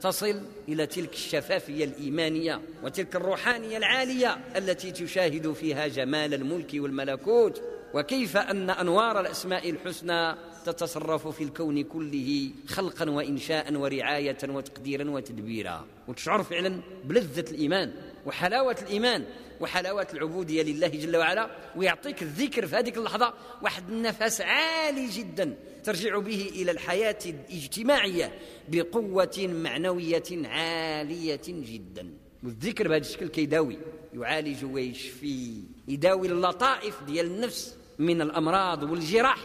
تصل 0.01 0.43
إلى 0.69 0.87
تلك 0.87 1.13
الشفافية 1.13 1.85
الإيمانية 1.85 2.61
وتلك 2.83 3.17
الروحانية 3.17 3.77
العالية 3.77 4.39
التي 4.57 4.91
تشاهد 4.91 5.53
فيها 5.53 5.87
جمال 5.87 6.35
الملك 6.35 6.71
والملكوت 6.75 7.63
وكيف 7.95 8.37
أن 8.37 8.71
أنوار 8.71 9.21
الأسماء 9.21 9.71
الحسنى 9.71 10.35
تتصرف 10.63 11.29
في 11.29 11.45
الكون 11.45 11.83
كله 11.83 12.51
خلقا 12.69 13.11
وإنشاء 13.11 13.75
ورعاية 13.75 14.39
وتقديرا 14.49 15.11
وتدبيرا. 15.11 15.87
وتشعر 16.09 16.43
فعلا 16.43 16.81
بلذة 17.05 17.51
الإيمان 17.51 17.93
وحلاوة 18.27 18.77
الإيمان 18.83 19.25
وحلاوة 19.61 20.07
العبودية 20.15 20.63
لله 20.63 20.89
جل 20.89 21.17
وعلا. 21.17 21.51
ويعطيك 21.77 22.23
الذكر 22.23 22.67
في 22.67 22.77
هذه 22.77 22.99
اللحظة 22.99 23.35
واحد 23.63 23.91
النفس 23.91 24.41
عالي 24.41 25.07
جدا 25.07 25.57
ترجع 25.85 26.19
به 26.19 26.51
إلى 26.55 26.71
الحياة 26.71 27.19
الاجتماعية 27.27 28.33
بقوة 28.69 29.37
معنوية 29.39 30.49
عالية 30.49 31.41
جدا. 31.49 32.11
والذكر 32.43 32.89
بهذا 32.89 33.01
الشكل 33.01 33.29
كيداوي 33.29 33.79
يعالج 34.15 34.65
ويشفي 34.65 35.63
يداوي 35.89 36.29
اللطائف 36.29 37.03
ديال 37.03 37.27
النفس 37.27 37.77
من 37.99 38.21
الأمراض 38.21 38.83
والجراح. 38.83 39.39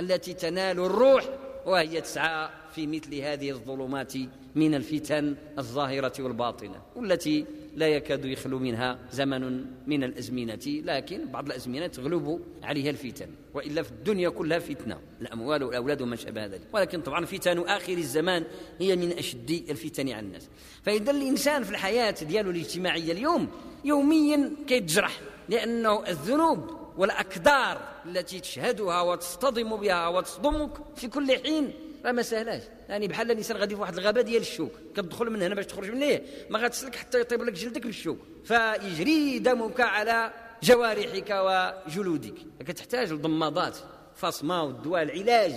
التي 0.00 0.34
تنال 0.34 0.80
الروح 0.80 1.24
وهي 1.66 2.00
تسعى 2.00 2.48
في 2.74 2.86
مثل 2.86 3.14
هذه 3.14 3.50
الظلمات 3.50 4.12
من 4.54 4.74
الفتن 4.74 5.36
الظاهرة 5.58 6.12
والباطنة 6.18 6.82
والتي 6.96 7.46
لا 7.76 7.88
يكاد 7.88 8.24
يخلو 8.24 8.58
منها 8.58 8.98
زمن 9.12 9.64
من 9.86 10.04
الأزمنة 10.04 10.60
لكن 10.66 11.26
بعض 11.26 11.46
الأزمنة 11.46 11.86
تغلب 11.86 12.40
عليها 12.62 12.90
الفتن 12.90 13.26
وإلا 13.54 13.82
في 13.82 13.90
الدنيا 13.90 14.28
كلها 14.28 14.58
فتنة 14.58 14.98
الأموال 15.20 15.62
والأولاد 15.62 16.02
وما 16.02 16.16
شابه 16.16 16.46
ذلك 16.46 16.66
ولكن 16.72 17.00
طبعا 17.00 17.24
فتن 17.24 17.58
آخر 17.58 17.92
الزمان 17.92 18.44
هي 18.78 18.96
من 18.96 19.12
أشد 19.12 19.50
الفتن 19.70 20.08
على 20.08 20.26
الناس. 20.26 20.48
فإذا 20.82 21.10
الإنسان 21.10 21.62
في 21.62 21.70
الحياة 21.70 22.14
دياله 22.22 22.50
الاجتماعية 22.50 23.12
اليوم 23.12 23.48
يوميا 23.84 24.52
كيتجرح 24.66 25.20
لأنه 25.48 26.08
الذنوب 26.08 26.79
والأكدار 27.00 27.80
التي 28.06 28.40
تشهدها 28.40 29.00
وتصطدم 29.00 29.76
بها 29.76 30.08
وتصدمك 30.08 30.70
في 30.96 31.08
كل 31.08 31.38
حين. 31.44 31.72
راه 32.04 32.12
ما 32.12 32.22
سهلاش. 32.22 32.62
يعني 32.88 33.08
بحال 33.08 33.30
الانسان 33.30 33.56
غادي 33.56 33.74
في 33.74 33.80
واحد 33.80 33.98
الغابة 33.98 34.20
ديال 34.20 34.42
الشوك 34.42 34.72
كتدخل 34.94 35.30
من 35.30 35.42
هنا 35.42 35.54
باش 35.54 35.66
تخرج 35.66 35.90
من 35.90 36.00
ليه 36.00 36.22
ما 36.50 36.58
غتسلك 36.58 36.96
حتى 36.96 37.20
يطيب 37.20 37.42
لك 37.42 37.52
جلدك 37.52 37.86
بالشوك 37.86 38.18
فيجري 38.44 39.38
دمك 39.38 39.80
على 39.80 40.32
جوارحك 40.62 41.30
وجلودك. 41.30 42.34
كتحتاج 42.66 43.12
لضمادات 43.12 43.76
فصمة 44.16 44.62
والدواء 44.62 45.02
العلاج. 45.02 45.54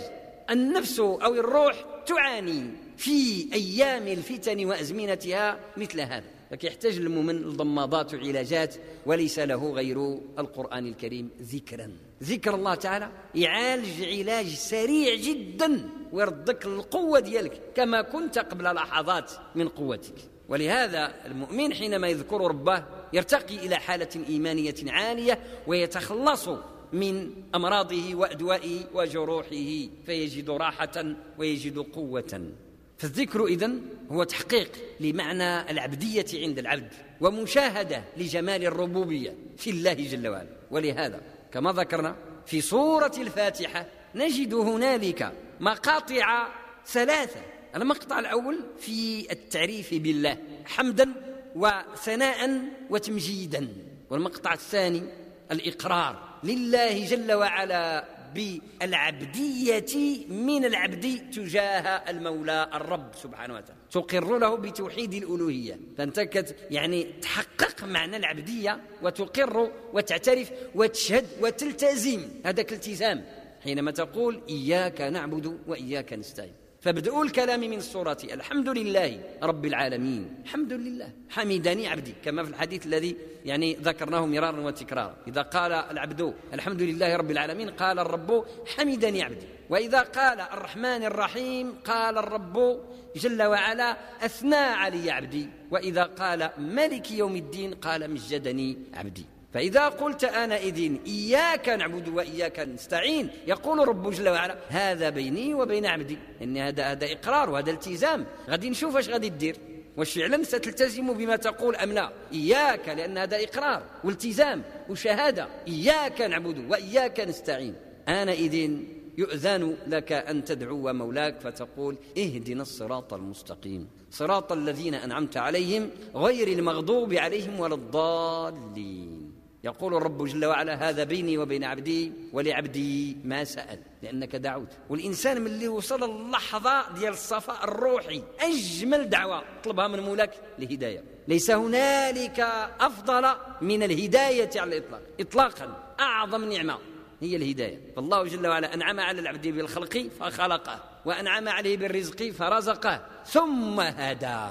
النفس 0.50 1.00
أو 1.00 1.34
الروح 1.34 1.86
تعاني 2.06 2.72
في 2.98 3.50
أيام 3.54 4.08
الفتن 4.08 4.66
وأزمنتها 4.66 5.60
مثل 5.78 6.02
هذا. 6.02 6.33
فكيحتاج 6.54 6.98
المؤمن 6.98 7.42
لضمادات 7.42 8.14
وعلاجات 8.14 8.76
وليس 9.06 9.40
له 9.40 9.72
غير 9.72 10.20
القرآن 10.40 10.88
الكريم 10.88 11.30
ذكرا. 11.42 11.92
ذكر 12.24 12.56
الله 12.56 12.76
تعالى 12.76 13.12
يعالج 13.36 14.04
علاج 14.04 14.48
سريع 14.48 15.16
جدا 15.16 15.90
ويردك 16.12 16.66
القوة 16.66 17.20
ديالك 17.20 17.62
كما 17.76 18.02
كنت 18.02 18.38
قبل 18.38 18.64
لحظات 18.64 19.32
من 19.56 19.68
قوتك. 19.68 20.14
ولهذا 20.50 21.14
المؤمن 21.26 21.74
حينما 21.74 22.08
يذكر 22.08 22.42
ربه 22.42 22.86
يرتقي 23.14 23.56
إلى 23.56 23.76
حالة 23.76 24.26
إيمانية 24.30 24.76
عالية 24.88 25.40
ويتخلص 25.68 26.50
من 26.94 27.32
أمراضه 27.56 28.16
وأدوائه 28.16 28.80
وجروحه 28.94 29.90
فيجد 30.06 30.50
راحة 30.50 31.16
ويجد 31.38 31.78
قوة. 31.80 32.52
فالذكر 32.98 33.46
إذن 33.46 33.82
هو 34.12 34.24
تحقيق 34.24 34.72
لمعنى 35.00 35.72
العبدية 35.72 36.26
عند 36.34 36.60
العبد 36.60 36.94
ومشاهدة 37.22 38.04
لجمال 38.18 38.66
الربوبية 38.66 39.36
في 39.58 39.70
الله 39.70 39.94
جل 39.94 40.28
وعلا. 40.28 40.50
ولهذا 40.72 41.22
كما 41.52 41.72
ذكرنا 41.72 42.16
في 42.46 42.62
سورة 42.62 43.12
الفاتحة 43.18 43.86
نجد 44.16 44.54
هنالك 44.54 45.34
مقاطع 45.60 46.48
ثلاثة. 46.88 47.40
المقطع 47.76 48.20
الأول 48.20 48.60
في 48.80 49.32
التعريف 49.32 49.94
بالله 49.94 50.38
حمدا 50.66 51.14
وثناء 51.56 52.62
وتمجيدا. 52.90 53.68
والمقطع 54.10 54.54
الثاني 54.54 55.04
الإقرار 55.52 56.40
لله 56.44 57.06
جل 57.06 57.34
وعلا 57.34 58.06
بالعبدية 58.34 60.26
من 60.28 60.66
العبد 60.66 61.30
تجاه 61.32 62.10
المولى 62.10 62.70
الرب 62.74 63.12
سبحانه 63.16 63.54
وتعالى. 63.54 63.82
تقر 63.92 64.38
له 64.38 64.56
بتوحيد 64.56 65.14
الألوهية. 65.14 65.80
فأنت 65.98 66.46
يعني 66.72 67.04
تحقق 67.22 67.84
معنى 67.84 68.18
العبدية 68.18 68.82
وتقر 69.02 69.72
وتعترف 69.94 70.52
وتشهد 70.76 71.26
وتلتزم. 71.42 72.22
هذاك 72.46 72.72
الالتزام 72.72 73.26
حينما 73.64 73.92
تقول 73.92 74.42
إياك 74.50 75.02
نعبد 75.02 75.60
وإياك 75.68 76.14
نستعين. 76.14 76.63
فابدأوا 76.84 77.24
الكلام 77.24 77.60
من 77.60 77.74
السورة 77.74 78.18
الحمد 78.24 78.70
لله 78.70 79.20
رب 79.44 79.66
العالمين. 79.66 80.36
الحمد 80.44 80.74
لله. 80.74 81.10
حمدني 81.30 81.88
عبدي 81.88 82.14
كما 82.26 82.44
في 82.44 82.50
الحديث 82.50 82.86
الذي 82.86 83.16
يعني 83.46 83.74
ذكرناه 83.76 84.26
مرارا 84.26 84.60
وتكرارا. 84.60 85.16
إذا 85.28 85.42
قال 85.42 85.72
العبد 85.72 86.34
الحمد 86.54 86.82
لله 86.82 87.16
رب 87.16 87.32
العالمين 87.32 87.70
قال 87.70 88.00
الرب 88.00 88.46
حمدني 88.76 89.24
عبدي. 89.24 89.48
وإذا 89.70 90.02
قال 90.02 90.40
الرحمن 90.40 91.04
الرحيم 91.04 91.76
قال 91.86 92.18
الرب 92.18 92.80
جل 93.16 93.44
وعلا 93.44 93.98
أثنى 94.26 94.56
علي 94.56 95.12
عبدي. 95.12 95.48
وإذا 95.72 96.04
قال 96.04 96.50
ملك 96.58 97.12
يوم 97.12 97.36
الدين 97.36 97.74
قال 97.74 98.12
مجدني 98.12 98.78
عبدي. 98.94 99.26
فإذا 99.54 99.90
قلت 99.90 100.24
آنئذ 100.24 100.98
إياك 101.06 101.70
نعبد 101.70 102.08
وإياك 102.08 102.60
نستعين 102.60 103.30
يقول 103.48 103.88
رب 103.88 104.12
جل 104.12 104.30
وعلا 104.30 104.58
هذا 104.70 105.10
بيني 105.10 105.54
وبين 105.54 105.86
عبدي. 105.86 106.18
إن 106.42 106.58
هذا 106.58 106.84
هذا 106.84 107.12
إقرار 107.12 107.50
وهذا 107.50 107.72
التزام. 107.72 108.26
غادي 108.50 108.70
نشوف 108.70 108.98
اش 108.98 109.10
غادي 109.10 109.30
دير 109.30 109.58
واش 109.98 110.14
فعلا 110.14 110.44
ستلتزم 110.44 111.14
بما 111.14 111.36
تقول 111.36 111.76
أم 111.76 111.92
لا. 111.92 112.12
إياك 112.34 112.90
لأن 112.90 113.18
هذا 113.18 113.44
إقرار 113.44 113.84
والتزام 114.04 114.64
وشهادة. 114.90 115.48
إياك 115.68 116.22
نعبد 116.22 116.72
وإياك 116.72 117.20
نستعين. 117.20 117.76
آنئذ 118.08 118.72
يؤذن 119.18 119.78
لك 119.88 120.12
أن 120.12 120.46
تدعو 120.46 120.94
مولاك 120.94 121.42
فتقول 121.42 121.98
اهدنا 122.18 122.62
الصراط 122.62 123.14
المستقيم. 123.14 123.88
صراط 124.12 124.52
الذين 124.52 124.94
أنعمت 124.94 125.38
عليهم 125.38 125.90
غير 126.16 126.48
المغضوب 126.48 127.14
عليهم 127.14 127.60
ولا 127.60 127.76
الضالين. 127.76 129.33
يقول 129.64 129.96
الرب 129.96 130.26
جل 130.26 130.46
وعلا 130.46 130.90
هذا 130.90 131.04
بيني 131.04 131.38
وبين 131.38 131.64
عبدي 131.64 132.12
ولعبدي 132.34 133.18
ما 133.24 133.44
سأل. 133.44 133.80
لأنك 134.02 134.36
دعوت. 134.36 134.68
والإنسان 134.90 135.42
من 135.42 135.48
اللي 135.48 135.68
وصل 135.68 136.04
اللحظة 136.04 136.92
ديال 136.94 137.14
الصفاء 137.14 137.64
الروحي 137.64 138.24
أجمل 138.40 139.10
دعوة. 139.10 139.44
طلبها 139.64 139.88
من 139.88 140.00
مولاك 140.00 140.34
الهداية 140.60 141.04
ليس 141.28 141.52
هنالك 141.52 142.40
أفضل 142.80 143.36
من 143.62 143.84
الهداية 143.84 144.50
على 144.56 144.78
الإطلاق. 144.78 145.02
إطلاقا 145.20 145.96
أعظم 146.00 146.54
نعمة 146.54 146.78
هي 147.22 147.36
الهداية. 147.36 147.80
فالله 147.96 148.24
جل 148.24 148.48
وعلا 148.48 148.74
أنعم 148.74 149.00
على 149.00 149.22
العبد 149.22 149.48
بالخلق 149.48 150.08
فخلقه 150.20 150.84
وأنعم 151.06 151.50
عليه 151.50 151.78
بالرزق 151.78 152.30
فرزقه. 152.30 153.06
ثم 153.26 153.80
هدى. 153.80 154.48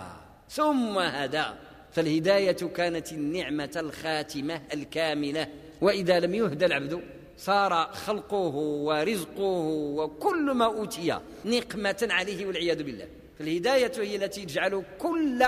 ثم 0.49 0.99
هدى. 0.99 1.45
فالهداية 1.93 2.53
كانت 2.53 3.13
النعمة 3.13 3.71
الخاتمة 3.77 4.63
الكاملة. 4.75 5.49
وإذا 5.81 6.21
لم 6.21 6.35
يهدى 6.35 6.67
العبد 6.67 7.01
صار 7.39 7.91
خلقه 7.93 8.55
ورزقه 8.57 9.67
وكل 9.97 10.51
ما 10.51 10.65
أوتي 10.65 11.19
نقمة 11.45 12.09
عليه 12.11 12.47
والعياذ 12.47 12.83
بالله. 12.83 13.09
فالهداية 13.39 13.93
هي 13.99 14.17
التي 14.17 14.45
تجعل 14.45 14.85
كل 14.99 15.45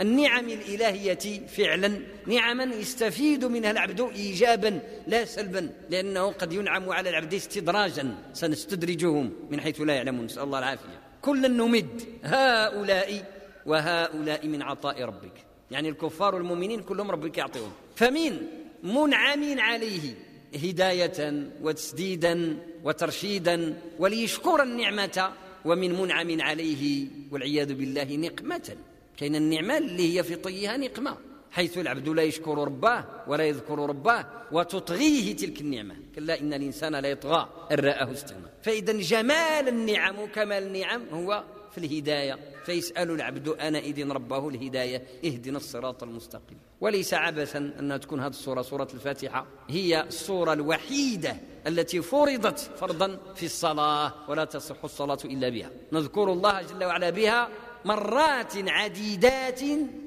النعم 0.00 0.48
الإلهية 0.48 1.46
فعلا. 1.46 2.00
نعما 2.26 2.64
يستفيد 2.64 3.44
منها 3.44 3.70
العبد 3.70 4.00
إيجابا 4.00 4.80
لا 5.06 5.24
سلبا 5.24 5.70
لأنه 5.90 6.32
قد 6.32 6.52
ينعم 6.52 6.90
على 6.90 7.10
العبد 7.10 7.34
استدراجا. 7.34 8.14
سنستدرجهم 8.32 9.32
من 9.50 9.60
حيث 9.60 9.80
لا 9.80 9.94
يعلمون. 9.94 10.24
نسأل 10.24 10.42
الله 10.42 10.58
العافية. 10.58 11.00
كلا 11.22 11.48
نمد 11.48 12.02
هؤلاء 12.24 13.24
وهؤلاء 13.66 14.46
من 14.46 14.62
عطاء 14.62 15.02
ربك. 15.02 15.47
يعني 15.70 15.88
الكفار 15.88 16.34
والمؤمنين 16.34 16.80
كلهم 16.82 17.10
ربك 17.10 17.38
يعطيهم. 17.38 17.72
فمن 17.96 18.40
منعم 18.82 19.60
عليه 19.60 20.14
هداية 20.54 21.50
وتسديدا 21.62 22.56
وترشيدا 22.84 23.78
وليشكر 23.98 24.62
النعمة 24.62 25.32
ومن 25.64 26.00
منعم 26.00 26.40
عليه 26.40 27.06
والعياذ 27.30 27.74
بالله 27.74 28.16
نقمة. 28.16 28.76
كاين 29.16 29.36
النعمة 29.36 29.78
اللي 29.78 30.18
هي 30.18 30.22
في 30.22 30.36
طيها 30.36 30.76
نقمة 30.76 31.16
حيث 31.50 31.78
العبد 31.78 32.08
لا 32.08 32.22
يشكر 32.22 32.58
رباه 32.58 33.04
ولا 33.26 33.44
يذكر 33.44 33.78
رباه 33.78 34.26
وتطغيه 34.52 35.36
تلك 35.36 35.60
النعمة. 35.60 35.96
كلا 36.14 36.40
إن 36.40 36.52
الإنسان 36.54 36.96
لا 36.96 37.08
يطغى 37.08 37.48
أن 37.72 37.76
رآه 37.76 38.12
استغنى. 38.12 38.46
فإذا 38.62 38.92
جمال 38.92 39.68
النعم 39.68 40.18
وكمال 40.18 40.62
النعم 40.62 41.02
هو 41.12 41.44
في 41.70 41.78
الهداية. 41.78 42.38
فيسأل 42.64 43.10
العبد 43.10 43.48
أنا 43.48 43.78
إذن 43.78 44.12
ربه 44.12 44.48
الهداية 44.48 45.02
اهدنا 45.24 45.56
الصراط 45.56 46.02
المستقيم. 46.02 46.58
وليس 46.80 47.14
عبثا 47.14 47.58
أن 47.58 48.00
تكون 48.00 48.20
هذه 48.20 48.30
السورة 48.30 48.62
سورة 48.62 48.88
الفاتحة. 48.94 49.46
هي 49.68 50.00
السورة 50.02 50.52
الوحيدة 50.52 51.36
التي 51.66 52.02
فرضت 52.02 52.58
فرضا 52.58 53.18
في 53.34 53.46
الصلاة 53.46 54.14
ولا 54.28 54.44
تصح 54.44 54.84
الصلاة 54.84 55.18
إلا 55.24 55.48
بها. 55.48 55.70
نذكر 55.92 56.32
الله 56.32 56.62
جل 56.62 56.84
وعلا 56.84 57.10
بها 57.10 57.48
مرات 57.84 58.52
عديدات 58.56 59.60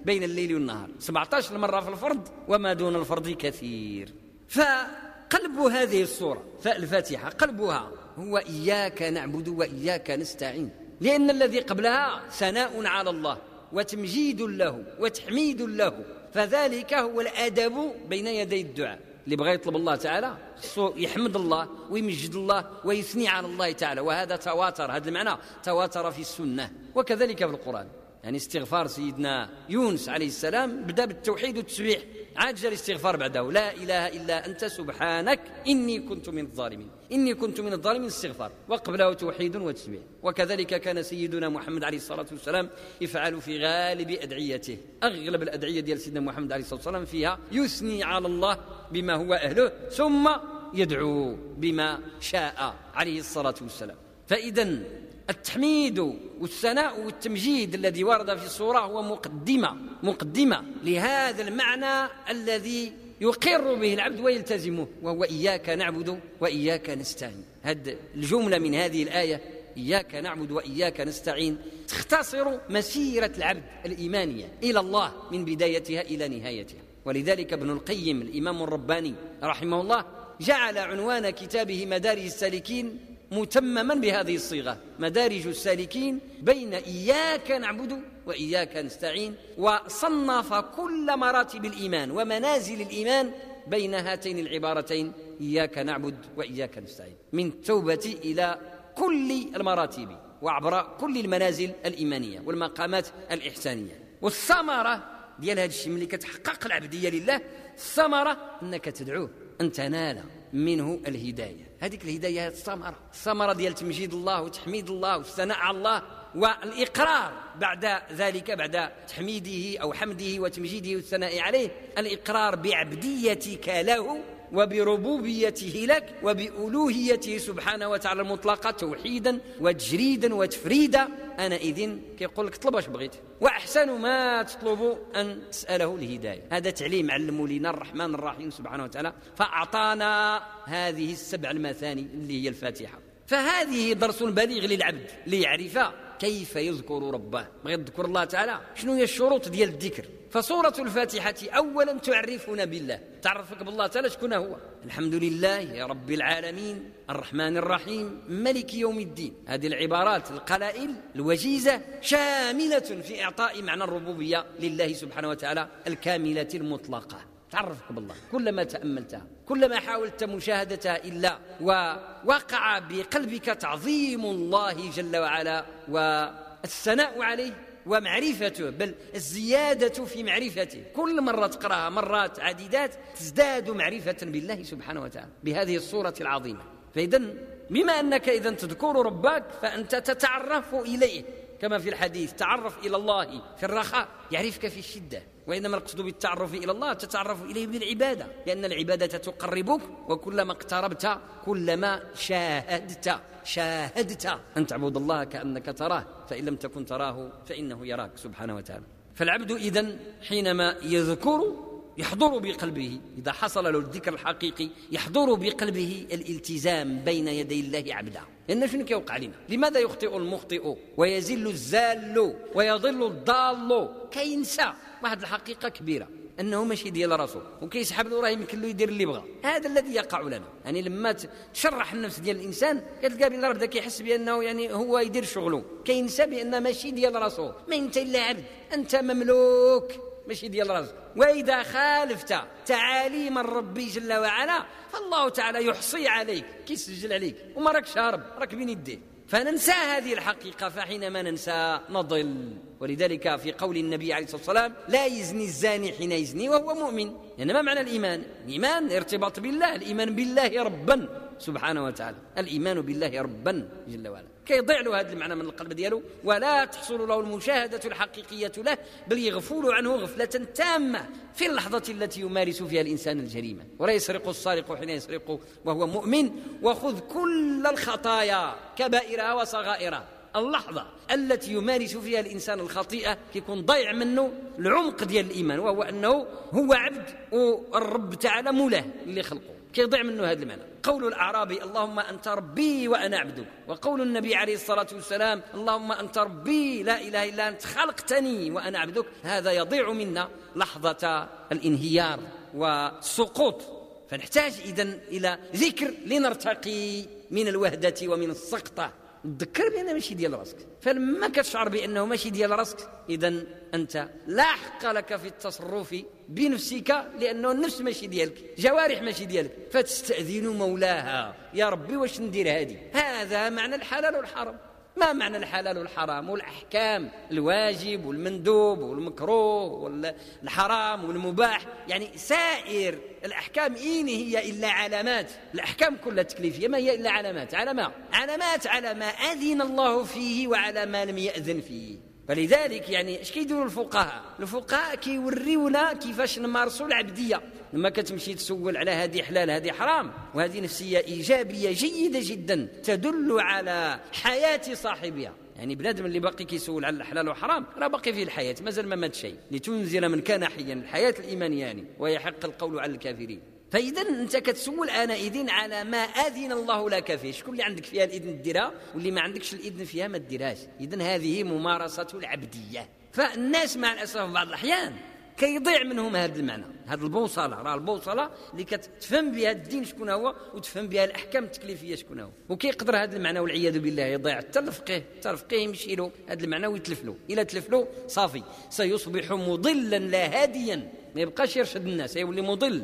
بين 0.06 0.24
الليل 0.24 0.54
والنهار. 0.54 0.90
17 1.00 1.58
مرة 1.58 1.80
في 1.80 1.90
الفرض 1.90 2.28
وما 2.48 2.74
دون 2.74 2.96
الفرض 2.96 3.30
كثير. 3.30 4.14
فقلب 4.50 5.60
هذه 5.72 6.02
الصورة 6.02 6.44
فالفاتحة 6.62 7.30
قلبها 7.30 7.92
هو 8.18 8.38
إياك 8.38 9.02
نعبد 9.02 9.48
وإياك 9.48 10.12
نستعين. 10.12 10.70
لأن 11.02 11.30
الذي 11.30 11.60
قبلها 11.60 12.22
ثناء 12.30 12.86
على 12.86 13.10
الله 13.10 13.38
وتمجيد 13.74 14.42
له 14.42 14.84
وتحميد 15.00 15.62
له. 15.62 15.94
فذلك 16.34 16.94
هو 16.94 17.22
الأدب 17.22 17.92
بين 18.10 18.28
يدي 18.28 18.62
الدعاء. 18.62 19.00
اللي 19.26 19.36
بغى 19.36 19.54
يطلب 19.54 19.76
الله 19.76 19.96
تعالى 19.96 20.38
يحمد 20.78 21.36
الله 21.36 21.68
ويمجد 21.90 22.36
الله 22.36 22.66
ويثني 22.86 23.28
على 23.28 23.48
الله 23.48 23.72
تعالى. 23.72 24.02
وهذا 24.02 24.36
تواتر 24.36 24.92
هذا 24.92 25.10
المعنى 25.10 25.38
تواتر 25.64 26.12
في 26.12 26.22
السنة. 26.22 26.72
وكذلك 26.96 27.38
في 27.38 27.46
القرآن. 27.46 27.88
يعني 28.24 28.38
استغفار 28.38 28.88
سيدنا 28.88 29.50
يونس 29.70 30.10
عليه 30.10 30.28
السلام 30.28 30.84
بدا 30.84 31.06
بالتوحيد 31.06 31.58
والتسبيح. 31.58 32.02
عاد 32.36 32.56
جاء 32.56 32.68
الاستغفار 32.68 33.18
بعده. 33.18 33.52
لا 33.52 33.74
إله 33.74 34.08
إلا 34.08 34.46
أنت 34.46 34.66
سبحانك 34.66 35.40
إني 35.68 36.00
كنت 36.00 36.30
من 36.30 36.46
الظالمين. 36.46 36.90
إني 37.12 37.34
كنت 37.34 37.62
من 37.62 37.74
الظالمين 37.74 38.08
استغفار. 38.08 38.52
وقبله 38.70 39.14
توحيد 39.14 39.56
وتسبيح. 39.56 40.02
وكذلك 40.24 40.82
كان 40.82 41.04
سيدنا 41.04 41.50
محمد 41.50 41.84
عليه 41.84 41.98
الصلاة 41.98 42.26
والسلام 42.32 42.70
يفعل 43.02 43.42
في 43.42 43.60
غالب 43.60 44.10
أدعيته. 44.12 44.78
أغلب 45.04 45.44
الأدعية 45.44 45.80
ديال 45.80 46.00
سيدنا 46.00 46.20
محمد 46.20 46.52
عليه 46.52 46.64
الصلاة 46.64 46.80
والسلام 46.80 47.06
فيها 47.06 47.40
يثني 47.52 48.04
على 48.04 48.28
الله 48.28 48.58
بما 48.92 49.14
هو 49.14 49.34
أهله 49.34 49.72
ثم 49.90 50.30
يدعو 50.74 51.36
بما 51.58 52.00
شاء 52.20 52.76
عليه 52.94 53.20
الصلاة 53.20 53.56
والسلام. 53.62 53.98
فاذا 54.28 54.84
التحميد 55.30 56.00
والثناء 56.40 57.06
والتمجيد 57.06 57.74
الذي 57.74 58.04
ورد 58.04 58.38
في 58.38 58.46
الصورة 58.46 58.80
هو 58.80 59.02
مقدمة 59.02 59.76
مقدمة 60.04 60.64
لهذا 60.84 61.48
المعنى 61.48 62.12
الذي 62.30 62.94
يقر 63.22 63.76
به 63.76 63.94
العبد 63.94 64.20
ويلتزمه 64.20 64.88
وهو 65.02 65.24
إياك 65.24 65.70
نعبد 65.70 66.20
وإياك 66.40 66.90
نستعين. 66.90 67.44
هذه 67.62 67.96
الجملة 68.16 68.60
من 68.60 68.76
هذه 68.76 69.04
الآية 69.04 69.42
إياك 69.78 70.16
نعبد 70.16 70.52
وإياك 70.52 71.02
نستعين 71.02 71.58
تختصر 71.88 72.58
مسيرة 72.70 73.32
العبد 73.38 73.64
الإيمانية 73.86 74.52
إلى 74.64 74.80
الله 74.80 75.14
من 75.32 75.46
بدايتها 75.46 76.02
إلى 76.02 76.28
نهايتها. 76.28 76.82
ولذلك 77.06 77.54
ابن 77.54 77.70
القيم 77.70 78.22
الإمام 78.22 78.64
الرباني 78.64 79.14
رحمه 79.44 79.82
الله 79.82 80.06
جعل 80.42 80.78
عنوان 80.78 81.30
كتابه 81.30 81.86
مدارج 81.86 82.24
السالكين 82.24 83.00
متمما 83.32 83.94
بهذه 83.94 84.36
الصيغة. 84.36 84.78
مدارج 85.00 85.48
السالكين 85.48 86.20
بين 86.42 86.74
إياك 86.74 87.52
نعبد 87.52 88.02
وإياك 88.26 88.78
نستعين 88.78 89.36
وصنف 89.58 90.54
كل 90.54 91.18
مراتب 91.18 91.66
الإيمان 91.66 92.12
ومنازل 92.12 92.82
الإيمان 92.82 93.32
بين 93.68 93.94
هاتين 93.94 94.40
العبارتين 94.40 95.12
إياك 95.42 95.78
نعبد 95.78 96.18
وإياك 96.38 96.78
نستعين 96.78 97.16
من 97.34 97.48
التوبة 97.48 98.18
إلى 98.24 98.60
كل 98.96 99.32
المراتب 99.56 100.18
وعبر 100.42 100.98
كل 101.00 101.18
المنازل 101.18 101.72
الإيمانية 101.86 102.42
والمقامات 102.46 103.08
الإحسانية. 103.32 104.04
والثمرة 104.22 105.04
ديال 105.40 105.60
هذا 105.60 105.70
الشيء 105.70 105.94
ملي 105.94 106.06
كتحقق 106.06 106.66
العبدية 106.66 107.10
لله 107.10 107.42
الثمرة 107.74 108.38
أنك 108.64 108.86
تدعوه 108.86 109.30
أن 109.62 109.72
تنال 109.72 110.24
منه 110.54 111.00
الهداية. 111.08 111.71
هذيك 111.82 112.04
الهداية 112.04 112.48
الثمرة. 112.48 112.96
الثمرة 113.14 113.54
ديال 113.54 113.74
تمجيد 113.74 114.14
الله 114.14 114.42
وتحميد 114.42 114.90
الله 114.90 115.18
والثناء 115.18 115.58
على 115.58 115.78
الله 115.78 116.02
والإقرار 116.36 117.34
بعد 117.56 117.86
ذلك 118.12 118.52
بعد 118.52 118.92
تحميده 119.08 119.80
أو 119.82 119.94
حمده 119.94 120.40
وتمجيده 120.40 120.96
والثناء 120.96 121.40
عليه 121.40 121.70
الإقرار 121.98 122.56
بعبديتك 122.56 123.70
له 123.70 124.24
وبربوبيته 124.54 125.86
لك 125.90 126.16
وبألوهيته 126.24 127.38
سبحانه 127.38 127.90
وتعالى 127.90 128.22
المطلقة 128.22 128.72
توحيدا 128.72 129.40
وتجريدا 129.62 130.36
وتفريدا. 130.36 131.08
أنا 131.40 131.56
إذن 131.56 132.02
كيقول 132.20 132.48
لك 132.48 132.56
طلب 132.56 132.76
واش 132.76 132.88
بغيت. 132.88 133.16
وأحسن 133.42 133.90
ما 133.92 134.44
تطلب 134.44 134.98
أن 135.16 135.42
تسأله 135.52 135.96
الهداية. 135.96 136.42
هذا 136.52 136.70
تعليم 136.70 137.12
علمه 137.12 137.48
لنا 137.48 137.70
الرحمن 137.70 138.16
الرحيم 138.16 138.50
سبحانه 138.50 138.84
وتعالى. 138.84 139.14
فأعطانا 139.36 140.42
هذه 140.66 141.12
السبع 141.12 141.52
المثاني 141.52 142.02
اللي 142.14 142.44
هي 142.44 142.50
الفاتحة. 142.50 143.00
فهذه 143.28 143.94
درس 143.94 144.24
بليغ 144.24 144.66
للعبد 144.66 145.12
ليعرف 145.28 145.80
كيف 146.22 146.56
يذكر 146.56 147.14
ربه؟ 147.14 147.48
بغيت 147.66 147.80
تذكر 147.80 148.06
الله 148.06 148.24
تعالى؟ 148.24 148.60
شنو 148.76 148.94
هي 148.94 149.04
الشروط 149.04 149.50
ديال 149.50 149.70
الذكر؟ 149.70 150.06
فسورة 150.30 150.74
الفاتحة 150.80 151.36
أولا 151.50 151.94
تعرفنا 151.98 152.66
بالله. 152.66 153.00
تعرفك 153.22 153.64
بالله 153.64 153.88
تعالى 153.88 154.10
شكون 154.10 154.34
هو؟ 154.34 154.58
الحمد 154.86 155.16
لله 155.16 155.60
يا 155.60 155.86
رب 155.86 156.12
العالمين 156.12 156.92
الرحمن 157.10 157.58
الرحيم 157.58 158.22
ملك 158.30 158.74
يوم 158.74 159.00
الدين. 159.00 159.34
هذه 159.48 159.68
العبارات 159.68 160.32
القلائل 160.32 160.96
الوجيزة 161.16 161.82
شاملة 162.02 162.80
في 162.80 163.24
إعطاء 163.24 163.62
معنى 163.62 163.84
الربوبية 163.84 164.46
لله 164.60 164.94
سبحانه 164.94 165.30
وتعالى 165.30 165.68
الكاملة 165.88 166.48
المطلقة. 166.54 167.31
تعرفك 167.52 167.92
بالله 167.92 168.16
كلما 168.32 168.64
تأملتها 168.64 169.26
كلما 169.46 169.80
حاولت 169.80 170.24
مشاهدتها 170.24 171.04
إلا 171.04 171.38
ووقع 171.62 172.80
بقلبك 172.80 173.46
تعظيم 173.46 174.26
الله 174.26 174.90
جل 174.90 175.18
وعلا 175.18 175.66
والثناء 175.90 177.22
عليه 177.22 177.54
ومعرفته 177.86 178.70
بل 178.70 178.96
الزيادة 179.16 180.06
في 180.06 180.24
معرفته. 180.24 180.84
كل 180.96 181.22
مرة 181.22 181.48
تقرأها 181.48 181.90
مرات 181.90 182.40
عديدات 182.40 182.96
تزداد 183.16 183.70
معرفة 183.70 184.18
بالله 184.22 184.64
سبحانه 184.64 185.02
وتعالى 185.02 185.30
بهذه 185.44 185.76
الصورة 185.76 186.14
العظيمة. 186.22 186.64
فإذا 186.96 187.22
بما 187.70 188.00
أنك 188.00 188.30
إذا 188.30 188.52
تذكر 188.52 189.06
ربك 189.06 189.44
فأنت 189.62 189.96
تتعرف 189.96 190.76
إليه. 190.76 191.24
كما 191.62 191.80
في 191.80 191.90
الحديث 191.90 192.34
تعرف 192.34 192.86
إلى 192.86 192.96
الله 192.96 193.42
في 193.58 193.64
الرخاء 193.64 194.08
يعرفك 194.32 194.68
في 194.68 194.80
الشدة 194.80 195.24
وإنما 195.48 195.78
القصد 195.78 196.02
بالتعرف 196.02 196.54
إلى 196.54 196.72
الله 196.72 196.94
تتعرف 196.94 197.44
إليه 197.44 197.68
بالعبادة 197.68 198.28
لأن 198.48 198.66
العبادة 198.66 199.18
تقربك 199.18 199.82
وكلما 200.10 200.52
اقتربت 200.52 201.18
كلما 201.46 202.02
شاهدت 202.16 203.20
شاهدت. 203.44 204.40
أن 204.58 204.68
تعبد 204.68 204.98
الله 204.98 205.24
كأنك 205.24 205.78
تراه 205.78 206.06
فإن 206.30 206.46
لم 206.46 206.56
تكن 206.56 206.86
تراه 206.86 207.32
فإنه 207.46 207.88
يراك 207.88 208.12
سبحانه 208.16 208.56
وتعالى. 208.56 208.86
فالعبد 209.16 209.52
إذن 209.52 210.00
حينما 210.28 210.76
يذكر 210.82 211.71
يحضر 211.98 212.38
بقلبه 212.38 213.00
إذا 213.18 213.32
حصل 213.32 213.64
له 213.64 213.80
الذكر 213.80 214.14
الحقيقي 214.14 214.70
يحضر 214.92 215.34
بقلبه 215.34 216.08
الالتزام 216.14 217.00
بين 217.00 217.28
يدي 217.28 217.60
الله 217.60 217.96
عبدا 217.96 218.22
لأن 218.48 218.68
شنو 218.68 218.86
كيوقع 218.86 219.18
لنا؟ 219.18 219.34
لماذا 219.50 219.80
يخطئ 219.80 220.18
المخطئ 220.18 220.76
ويزل 220.98 221.48
الزال 221.48 222.36
ويضل 222.56 223.04
الضال؟ 223.04 223.90
كينسى. 224.12 224.74
واحد 225.04 225.22
الحقيقة 225.22 225.70
كبيرة 225.70 226.08
أنه 226.40 226.64
ماشي 226.64 226.90
ديال 226.90 227.20
راسو 227.20 227.40
وكيسحب 227.62 228.08
له 228.08 228.22
راه 228.22 228.30
يمكن 228.30 228.62
له 228.62 228.68
يدير 228.68 228.90
اللي 228.90 229.06
بغى. 229.06 229.24
هذا 229.44 229.70
الذي 229.70 229.94
يقع 229.96 230.22
لنا. 230.22 230.48
يعني 230.66 230.82
لما 230.82 231.16
تشرح 231.54 231.94
النفس 231.94 232.20
ديال 232.20 232.38
الإنسان 232.38 232.84
كتلقى 233.04 233.30
بأن 233.30 233.54
بدا 233.54 233.66
كيحس 233.66 234.02
بأنه 234.02 234.44
يعني 234.44 234.74
هو 234.74 235.00
يدير 235.00 235.24
شغله. 235.24 235.64
كينسى 235.86 236.26
بأن 236.26 236.64
ماشي 236.64 236.92
ديال 236.92 237.16
راسو 237.16 237.52
ما 237.68 237.76
أنت 237.76 237.98
إلا 237.98 238.20
عبد 238.20 238.44
أنت 238.74 238.96
مملوك. 238.96 240.11
ماشي 240.28 240.48
ديال 240.48 240.70
راسك 240.70 240.96
وإذا 241.16 241.64
خالفت 241.64 242.36
تعاليم 242.66 243.38
الرب 243.38 243.74
جل 243.74 244.14
وعلا 244.14 244.66
فالله 244.92 245.30
تعالى 245.30 245.66
يحصي 245.66 246.08
عليك 246.08 246.46
كيسجل 246.66 247.14
عليك 247.14 247.36
وما 247.56 247.72
راكش 247.72 247.98
هارب 247.98 248.22
راك 248.38 248.56
بين 248.56 248.70
يديه. 248.70 249.00
فننسى 249.28 249.72
هذه 249.72 250.14
الحقيقة 250.14 250.70
فحينما 250.70 251.22
ننسى 251.22 251.80
نضل. 251.90 252.58
ولذلك 252.80 253.36
في 253.36 253.52
قول 253.52 253.78
النبي 253.78 254.14
عليه 254.14 254.26
الصلاة 254.26 254.42
والسلام 254.42 254.74
لا 254.88 255.06
يزني 255.06 255.44
الزاني 255.44 255.92
حين 255.92 256.12
يزني 256.12 256.50
وهو 256.50 256.74
مؤمن. 256.74 257.16
يعني 257.38 257.54
ما 257.54 257.62
معنى 257.62 257.82
الإيمان؟ 257.82 258.24
الإيمان 258.46 258.92
ارتباط 258.92 259.40
بالله 259.40 259.76
الإيمان 259.76 260.16
بالله 260.16 260.64
ربا. 260.64 261.31
سبحانه 261.42 261.84
وتعالى. 261.86 262.18
الإيمان 262.38 262.82
بالله 262.82 263.22
ربا 263.22 263.70
جل 263.88 264.08
وعلا. 264.08 264.28
كيضيع 264.46 264.82
له 264.82 265.00
هذا 265.00 265.14
المعنى 265.14 265.36
من 265.36 265.42
القلب 265.42 265.74
ديالو 265.74 266.02
ولا 266.24 266.66
تحصل 266.66 267.08
له 267.08 267.20
المشاهدة 267.20 267.82
الحقيقية 267.86 268.52
له 268.58 268.78
بل 269.08 269.18
يغفل 269.18 269.72
عنه 269.72 269.96
غفلة 269.96 270.26
تامة 270.26 271.10
في 271.34 271.46
اللحظة 271.46 271.84
التي 271.90 272.22
يمارس 272.22 272.64
فيها 272.64 272.82
الإنسان 272.82 273.20
الجريمة. 273.20 273.64
ولا 273.80 273.94
يسرق 273.94 274.28
السارق 274.28 274.76
حين 274.76 274.90
يسرق 274.90 275.40
وهو 275.66 275.88
مؤمن. 275.88 276.32
وخذ 276.64 277.00
كل 277.00 277.68
الخطايا 277.68 278.56
كبائرها 278.78 279.34
وصغائرها. 279.34 280.08
اللحظة 280.36 280.86
التي 281.12 281.54
يمارس 281.54 281.98
فيها 281.98 282.20
الإنسان 282.20 282.60
الخطيئة 282.60 283.18
كيكون 283.34 283.62
ضيع 283.62 283.92
منه 283.92 284.34
العمق 284.60 285.04
ديال 285.04 285.26
الإيمان 285.26 285.60
وهو 285.60 285.84
أنه 285.84 286.26
هو 286.54 286.74
عبد 286.74 287.06
والرب 287.32 288.16
تعالى 288.16 288.52
مولاه 288.52 288.86
اللي 289.06 289.24
خلقه 289.24 289.61
كيضيع 289.74 290.04
منه 290.04 290.24
هذا 290.24 290.44
المعنى 290.44 290.62
قول 290.84 291.08
الأعرابي 291.08 291.64
اللهم 291.64 292.00
أنت 292.00 292.28
ربي 292.28 292.88
وأنا 292.88 293.18
عبدك. 293.18 293.46
وقول 293.68 294.02
النبي 294.02 294.36
عليه 294.36 294.56
الصلاة 294.56 294.88
والسلام 294.94 295.42
اللهم 295.54 295.92
أنت 295.92 296.18
ربي 296.18 296.84
لا 296.84 297.02
إله 297.02 297.30
إلا 297.30 297.48
أنت 297.48 297.64
خلقتني 297.64 298.52
وأنا 298.52 298.80
عبدك. 298.80 299.06
هذا 299.24 299.52
يضيع 299.52 299.92
منا 299.92 300.30
لحظة 300.56 301.30
الانهيار 301.52 302.20
والسقوط 302.54 303.62
فنحتاج 304.10 304.54
إذن 304.66 305.00
إلى 305.08 305.40
ذكر 305.56 305.94
لنرتقي 306.06 307.06
من 307.32 307.48
الوهدة 307.48 307.96
ومن 308.04 308.32
السقطة. 308.32 309.01
تذكر 309.24 309.70
بأنه 309.70 309.94
ماشي 309.94 310.14
ديال 310.14 310.40
راسك. 310.40 310.58
فلما 310.82 311.28
كتشعر 311.28 311.70
بأنه 311.70 312.06
ماشي 312.06 312.30
ديال 312.30 312.52
راسك 312.52 312.90
إذا 313.10 313.44
أنت 313.74 314.10
لا 314.28 314.44
حق 314.44 314.92
لك 314.92 315.16
في 315.16 315.28
التصرف 315.28 315.96
بنفسك 316.30 317.06
لأنه 317.20 317.52
النفس 317.52 317.82
ماشي 317.82 318.08
ديالك 318.08 318.54
جوارح 318.58 319.02
ماشي 319.02 319.26
ديالك. 319.26 319.52
فتستأذن 319.72 320.48
مولاها. 320.48 321.36
يا 321.54 321.70
ربي 321.70 321.98
واش 321.98 322.20
ندير 322.20 322.50
هذه؟ 322.50 322.78
هذا 322.94 323.50
معنى 323.50 323.76
الحلال 323.76 324.16
والحرام. 324.16 324.58
ما 324.98 325.14
معنى 325.14 325.38
الحلال 325.38 325.78
والحرام؟ 325.78 326.30
والأحكام 326.30 327.12
الواجب 327.32 328.06
والمندوب 328.06 328.80
والمكروه 328.80 329.64
والحرام 329.64 331.06
والمباح. 331.06 331.66
يعني 331.88 332.10
سائر 332.16 332.98
الأحكام 333.26 333.76
إين 333.76 334.08
هي 334.08 334.50
إلا 334.50 334.68
علامات. 334.68 335.32
الأحكام 335.54 335.98
كلها 336.06 336.24
تكليفية. 336.24 336.68
ما 336.68 336.78
هي 336.78 336.96
إلا 336.96 337.12
علامات؟ 337.12 337.54
على 337.54 337.74
ما؟ 337.74 337.92
علامات 338.14 338.68
على 338.68 338.94
ما 338.94 339.06
أذن 339.06 339.62
الله 339.62 340.04
فيه 340.04 340.48
وعلى 340.48 340.86
ما 340.86 341.06
لم 341.06 341.18
يأذن 341.18 341.62
فيه. 341.62 341.98
فلذلك 342.28 342.90
يعني 342.90 343.22
اش 343.22 343.32
كيديروا 343.32 343.66
الفقهاء؟ 343.66 344.24
الفقهاء 344.40 344.96
كيوريونا 344.96 345.94
كيفاش 345.94 346.40
نمارسوا 346.40 346.88
العبدية. 346.88 347.42
لما 347.74 347.90
كتمشي 347.90 348.34
تسول 348.34 348.78
على 348.78 348.92
هذه 348.92 349.22
حلال 349.22 349.52
هذه 349.52 349.72
حرام. 349.72 350.12
وهذه 350.34 350.60
نفسية 350.60 350.98
إيجابية 350.98 351.72
جيدة 351.72 352.20
جدا 352.24 352.68
تدل 352.84 353.40
على 353.40 354.00
حياة 354.14 354.74
صاحبها. 354.74 355.34
يعني 355.56 355.76
بنادم 355.76 356.06
اللي 356.06 356.20
باقي 356.20 356.46
كيسول 356.46 356.86
على 356.86 356.98
الحلال 356.98 357.30
وحرام 357.30 357.66
راه 357.78 357.88
باقي 357.88 358.14
فيه 358.14 358.24
الحياة 358.24 358.56
مازال 358.62 358.88
ما 358.88 358.96
مات 358.96 359.16
شيء. 359.16 359.36
لتنزل 359.52 360.10
من 360.10 360.22
كان 360.22 360.46
حيا 360.46 360.74
الحياة 360.74 361.16
الإيمانية 361.20 361.66
يعني 361.66 361.86
ويحق 362.00 362.46
القول 362.46 362.80
على 362.80 362.92
الكافرين. 362.92 363.42
فاذا 363.72 364.02
أنت 364.02 364.38
كتسول 364.38 364.90
آنئذ 364.90 365.50
على 365.50 365.84
ما 365.84 365.98
آذن 365.98 366.52
الله 366.52 366.90
لك 366.90 367.16
فيه. 367.16 367.32
شكون 367.32 367.54
اللي 367.54 367.64
عندك 367.64 367.86
فيها 367.86 368.04
الإذن 368.04 368.42
ديرها 368.42 368.72
واللي 368.96 369.12
ما 369.12 369.22
عندكش 369.22 369.54
الإذن 369.54 369.86
فيها 369.86 370.08
ما 370.08 370.18
ديرهاش 370.18 370.58
اذا 370.80 371.04
هذه 371.04 371.44
ممارسة 371.44 372.08
العبدية. 372.14 372.90
فالناس 373.14 373.78
مع 373.78 373.94
الأسف 373.94 374.22
بعض 374.22 374.48
الأحيان 374.48 374.94
كيضيع 375.38 375.84
منهم 375.84 376.16
هذا 376.16 376.40
المعنى 376.40 376.66
هذه 376.88 377.04
البوصلة 377.04 377.62
راه 377.62 377.76
البوصلة 377.76 378.30
اللي 378.54 378.64
كتفهم 378.64 379.32
بها 379.32 379.52
الدين 379.52 379.86
شكون 379.86 380.10
هو 380.10 380.36
وتفهم 380.54 380.88
بها 380.88 381.04
الأحكام 381.06 381.44
التكليفية 381.44 381.96
شكون 381.96 382.20
هو. 382.20 382.30
وكيقدر 382.50 382.98
هذا 382.98 383.18
المعنى 383.18 383.40
والعياذ 383.40 383.80
بالله 383.80 384.04
يضيع 384.04 384.38
حتى 384.38 384.60
الفقيه 384.60 385.06
حتى 385.18 385.30
الفقيه 385.30 385.58
يمشي 385.58 385.96
له 385.96 386.12
هذا 386.30 386.44
المعنى 386.44 386.68
ويتلف 386.68 387.06
له 387.06 387.16
إلا 387.30 387.44
تلف 387.44 387.70
له 387.70 387.88
صافي. 388.08 388.44
سيصبح 388.70 389.32
مضلا 389.32 390.00
لا 390.00 390.42
هاديا 390.42 390.92
ما 391.16 391.22
يبقاش 391.22 391.58
يرشد 391.58 391.88
الناس 391.88 392.16
يولي 392.16 392.42
مضل. 392.42 392.84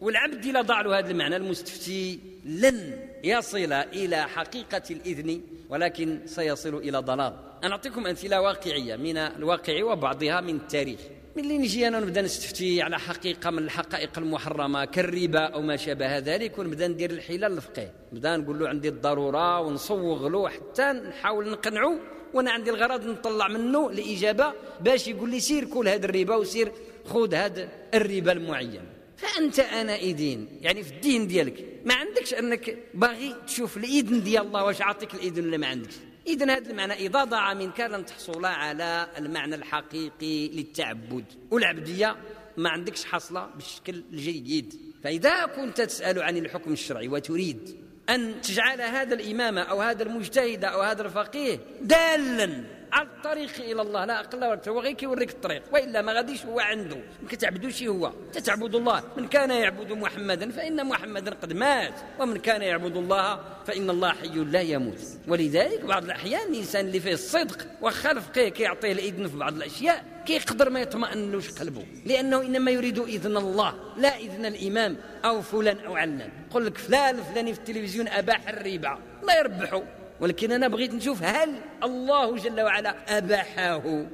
والعبد 0.00 0.44
إذا 0.44 0.60
ضع 0.60 0.80
له 0.80 0.98
هذا 0.98 1.10
المعنى 1.10 1.36
المستفتي 1.36 2.20
لن 2.44 3.08
يصل 3.24 3.72
إلى 3.72 4.28
حقيقة 4.28 4.82
الإذن 4.90 5.40
ولكن 5.68 6.20
سيصل 6.26 6.74
إلى 6.74 6.98
ضلال. 6.98 7.36
أنا 7.64 7.72
أعطيكم 7.72 8.06
أمثلة 8.06 8.40
واقعية 8.40 8.96
من 8.96 9.16
الواقع 9.16 9.84
وبعضها 9.84 10.40
من 10.40 10.56
التاريخ. 10.56 11.00
من 11.36 11.42
اللي 11.42 11.58
نجي 11.58 11.88
أنا 11.88 12.00
نبدأ 12.00 12.22
نستفتي 12.22 12.82
على 12.82 12.98
حقيقة 12.98 13.50
من 13.50 13.58
الحقائق 13.58 14.18
المحرمة 14.18 14.84
كالربا 14.84 15.38
أو 15.40 15.62
ما 15.62 15.76
شابه 15.76 16.18
ذلك 16.18 16.58
ونبدأ 16.58 16.88
ندير 16.88 17.10
الحيلة 17.10 17.48
للفقيه. 17.48 17.92
نبدأ 18.12 18.36
نقول 18.36 18.58
له 18.58 18.68
عندي 18.68 18.88
الضرورة 18.88 19.60
ونصوغ 19.60 20.28
له 20.28 20.48
حتى 20.48 20.82
نحاول 20.82 21.50
نقنعه 21.50 21.98
وأنا 22.34 22.50
عندي 22.50 22.70
الغرض 22.70 23.06
نطلع 23.06 23.48
منه 23.48 23.90
الاجابه 23.90 24.52
باش 24.80 25.08
يقول 25.08 25.30
لي 25.30 25.40
سير 25.40 25.64
كل 25.64 25.88
هذا 25.88 26.06
الربا 26.06 26.36
وسير 26.36 26.72
خذ 27.04 27.34
هذا 27.34 27.68
الربا 27.94 28.32
المعين. 28.32 28.84
فأنت 29.16 29.60
انئذ 29.60 30.20
يعني 30.60 30.82
في 30.82 30.90
الدين 30.90 31.26
ديالك 31.26 31.64
ما 31.84 31.94
عندكش 31.94 32.34
أنك 32.34 32.76
باغي 32.94 33.34
تشوف 33.46 33.76
الإذن 33.76 34.22
ديال 34.22 34.46
الله 34.46 34.64
واش 34.64 34.82
عاطيك 34.82 35.14
الإذن 35.14 35.46
ولا 35.46 35.56
ما 35.56 35.66
عندكش. 35.66 35.94
اذا 36.26 36.56
هذا 36.56 36.70
المعنى 36.70 36.92
اذا 36.92 37.24
ضاع 37.24 37.54
منك 37.54 37.80
لن 37.80 38.06
تحصل 38.06 38.44
على 38.44 39.08
المعنى 39.18 39.54
الحقيقي 39.54 40.48
للتعبد. 40.48 41.24
والعبدية 41.50 42.16
ما 42.56 42.70
عندكش 42.70 43.04
حصلة 43.04 43.46
بالشكل 43.46 44.02
الجيد. 44.12 44.80
فإذا 45.04 45.46
كنت 45.46 45.80
تسأل 45.80 46.22
عن 46.22 46.36
الحكم 46.36 46.72
الشرعي 46.72 47.08
وتريد 47.08 47.76
أن 48.08 48.40
تجعل 48.40 48.80
هذا 48.80 49.14
الإمام 49.14 49.58
أو 49.58 49.80
هذا 49.80 50.02
المجتهد 50.02 50.64
أو 50.64 50.80
هذا 50.80 51.02
الفقيه 51.02 51.60
دالا 51.82 52.64
على 52.92 53.08
الطريق 53.08 53.52
إلى 53.58 53.82
الله. 53.82 54.04
لا 54.04 54.20
أقل 54.20 54.38
ولا 54.38 54.60
هو 54.68 54.80
غير 54.80 54.92
كيوريك 54.92 55.30
الطريق. 55.30 55.62
وإلا 55.72 56.02
ما 56.02 56.12
غاديش 56.12 56.46
هو 56.46 56.60
عنده. 56.60 56.96
ما 56.96 57.28
كتعبدوش 57.28 57.82
هو. 57.82 58.12
تتعبد 58.32 58.74
الله. 58.74 59.02
من 59.16 59.28
كان 59.28 59.50
يعبد 59.50 59.92
محمدا 59.92 60.50
فإن 60.50 60.86
محمدا 60.86 61.30
قد 61.42 61.52
مات. 61.52 61.94
ومن 62.20 62.36
كان 62.36 62.62
يعبد 62.62 62.96
الله 62.96 63.40
فإن 63.66 63.90
الله 63.90 64.12
حي 64.12 64.28
لا 64.28 64.60
يموت. 64.60 65.00
ولذلك 65.28 65.84
بعض 65.84 66.04
الأحيان 66.04 66.48
الإنسان 66.48 66.86
اللي 66.86 67.00
فيه 67.00 67.12
الصدق 67.12 67.66
واخا 67.80 68.10
الفقيه 68.10 68.48
كيعطيه 68.48 68.92
الإذن 68.92 69.28
في 69.28 69.36
بعض 69.36 69.54
الأشياء 69.54 70.04
كيقدر 70.26 70.70
ما 70.70 70.80
يطمئنوش 70.80 71.50
قلبه. 71.50 71.86
لأنه 72.06 72.40
إنما 72.40 72.70
يريد 72.70 72.98
إذن 72.98 73.36
الله. 73.36 73.74
لا 73.96 74.16
إذن 74.16 74.46
الإمام 74.46 74.96
أو 75.24 75.42
فلان 75.42 75.78
أو 75.78 75.96
علان. 75.96 76.30
يقول 76.50 76.66
لك 76.66 76.78
فلان 76.78 77.18
الفلاني 77.18 77.54
في 77.54 77.60
التلفزيون 77.60 78.08
أباح 78.08 78.48
الربا. 78.48 78.98
الله 79.22 79.34
يربحه. 79.34 79.82
ولكن 80.20 80.52
أنا 80.52 80.68
بغيت 80.68 80.94
نشوف 80.94 81.22
هل 81.22 81.54
الله 81.82 82.36
جل 82.36 82.60
وعلا 82.60 83.18
أباحه. 83.18 84.06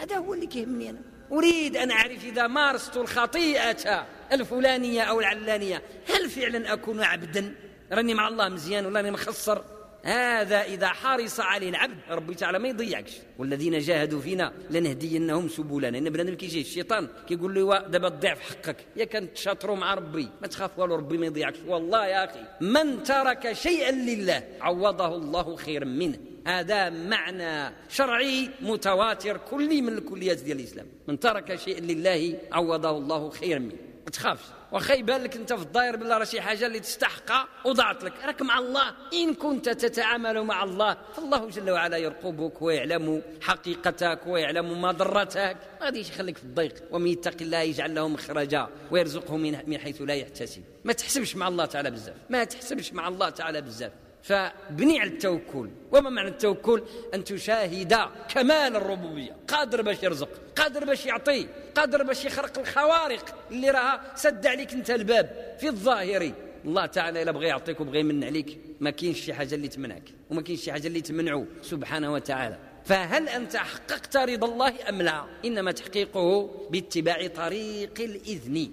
هذا 0.00 0.16
هو 0.16 0.34
اللي 0.34 0.46
كيهمني 0.46 0.90
أنا. 0.90 0.98
أريد 1.32 1.76
أن 1.76 1.90
أعرف 1.90 2.24
إذا 2.24 2.46
مارست 2.46 2.96
الخطيئة 2.96 4.06
الفلانية 4.32 5.02
أو 5.02 5.20
العلانية 5.20 5.82
هل 6.08 6.30
فعلا 6.30 6.72
أكون 6.72 7.02
عبدا؟ 7.02 7.54
راني 7.92 8.14
مع 8.14 8.28
الله 8.28 8.48
مزيان 8.48 8.86
ولا 8.86 8.96
راني 8.96 9.10
مخسر؟ 9.10 9.64
هذا 10.02 10.62
إذا 10.62 10.88
حرص 10.88 11.40
عليه 11.40 11.68
العبد 11.68 11.96
ربي 12.10 12.34
تعالى 12.34 12.58
ما 12.58 12.68
يضيعكش. 12.68 13.12
والذين 13.38 13.78
جاهدوا 13.78 14.20
فينا 14.20 14.52
لنهدينهم 14.70 15.48
سبلنا. 15.48 15.98
إن 15.98 16.10
بنادم 16.10 16.34
كيجي 16.34 16.60
الشيطان 16.60 17.08
كيقول 17.28 17.54
له 17.54 17.78
دابا 17.78 18.08
تضيع 18.08 18.34
في 18.34 18.42
حقك. 18.42 18.76
يا 18.96 19.04
كان 19.04 19.32
تشاطروا 19.32 19.76
مع 19.76 19.94
ربي 19.94 20.28
ما 20.40 20.46
تخاف 20.46 20.78
والو 20.78 20.94
ربي 20.94 21.18
ما 21.18 21.26
يضيعكش. 21.26 21.58
والله 21.66 22.06
يا 22.06 22.24
أخي 22.24 22.40
من 22.60 23.02
ترك 23.02 23.52
شيئا 23.52 23.90
لله 23.90 24.42
عوضه 24.60 25.16
الله 25.16 25.56
خيرا 25.56 25.84
منه. 25.84 26.18
هذا 26.46 26.90
معنى 26.90 27.74
شرعي 27.88 28.50
متواتر 28.60 29.36
كلي 29.36 29.82
من 29.82 29.92
الكليات 29.98 30.38
ديال 30.38 30.58
الإسلام. 30.58 30.86
من 31.08 31.20
ترك 31.20 31.54
شيئا 31.54 31.80
لله 31.80 32.38
عوضه 32.52 32.90
الله 32.90 33.30
خيرا 33.30 33.58
منه. 33.58 33.89
ما 34.04 34.10
تخافش. 34.10 34.44
واخا 34.72 34.94
يبان 34.94 35.22
لك 35.22 35.36
انت 35.36 35.52
في 35.52 35.62
الداير 35.62 35.96
بالله 35.96 36.18
راه 36.18 36.24
شي 36.24 36.40
حاجة 36.40 36.66
اللي 36.66 36.80
تستحقها 36.80 37.48
وضعت 37.64 38.04
لك. 38.04 38.12
راك 38.24 38.42
مع 38.42 38.58
الله. 38.58 38.94
إن 39.12 39.34
كنت 39.34 39.68
تتعامل 39.68 40.42
مع 40.42 40.64
الله 40.64 40.96
فالله 41.16 41.48
جل 41.48 41.70
وعلا 41.70 41.96
يرقبك 41.96 42.62
ويعلم 42.62 43.22
حقيقتك 43.40 44.20
ويعلم 44.26 44.82
ما 44.82 44.92
ضرتك. 44.92 45.56
ما 45.80 45.86
غاديش 45.86 46.08
يخليك 46.08 46.38
في 46.38 46.44
الضيق. 46.44 46.74
ومن 46.90 47.06
يتق 47.06 47.36
الله 47.40 47.58
يجعل 47.58 47.94
له 47.94 48.08
مخرجا 48.08 48.68
ويرزقه 48.90 49.36
من 49.36 49.78
حيث 49.78 50.02
لا 50.02 50.14
يحتسب. 50.14 50.62
ما 50.84 50.92
تحسبش 50.92 51.36
مع 51.36 51.48
الله 51.48 51.64
تعالى 51.64 51.90
بزاف. 51.90 52.16
ما 52.30 52.44
تحسبش 52.44 52.92
مع 52.92 53.08
الله 53.08 53.30
تعالى 53.30 53.60
بزاف. 53.60 53.92
فبني 54.22 55.00
على 55.00 55.10
التوكل. 55.10 55.70
وما 55.92 56.10
معنى 56.10 56.28
التوكل؟ 56.28 56.82
أن 57.14 57.24
تشاهد 57.24 57.98
كمال 58.28 58.76
الربوبية. 58.76 59.36
قادر 59.48 59.82
باش 59.82 60.02
يرزق 60.02 60.28
قادر 60.60 60.84
باش 60.84 61.06
يعطي 61.06 61.46
قادر 61.74 62.02
باش 62.02 62.24
يخرق 62.24 62.58
الخوارق 62.58 63.34
اللي 63.50 63.70
راها. 63.70 64.12
سد 64.14 64.46
عليك 64.46 64.72
انت 64.72 64.90
الباب 64.90 65.56
في 65.60 65.68
الظاهر. 65.68 66.32
الله 66.64 66.86
تعالى 66.86 67.22
إلا 67.22 67.30
بغى 67.30 67.46
يعطيك 67.46 67.80
وبغى 67.80 68.00
يمن 68.00 68.24
عليك. 68.24 68.58
ما 68.80 68.90
كاينش 68.90 69.20
شي 69.20 69.34
حاجة 69.34 69.54
اللي 69.54 69.68
تمنعك 69.68 70.02
وما 70.30 70.42
كاينش 70.42 70.60
شي 70.60 70.72
حاجة 70.72 70.86
اللي 70.86 71.00
تمنعه 71.00 71.46
سبحانه 71.62 72.12
وتعالى. 72.12 72.58
فهل 72.84 73.28
أنت 73.28 73.56
حققت 73.56 74.16
رضا 74.16 74.46
الله 74.46 74.88
أم 74.88 75.02
لا؟ 75.02 75.24
إنما 75.44 75.72
تحقيقه 75.72 76.50
باتباع 76.70 77.26
طريق 77.26 78.00
الإذن. 78.00 78.72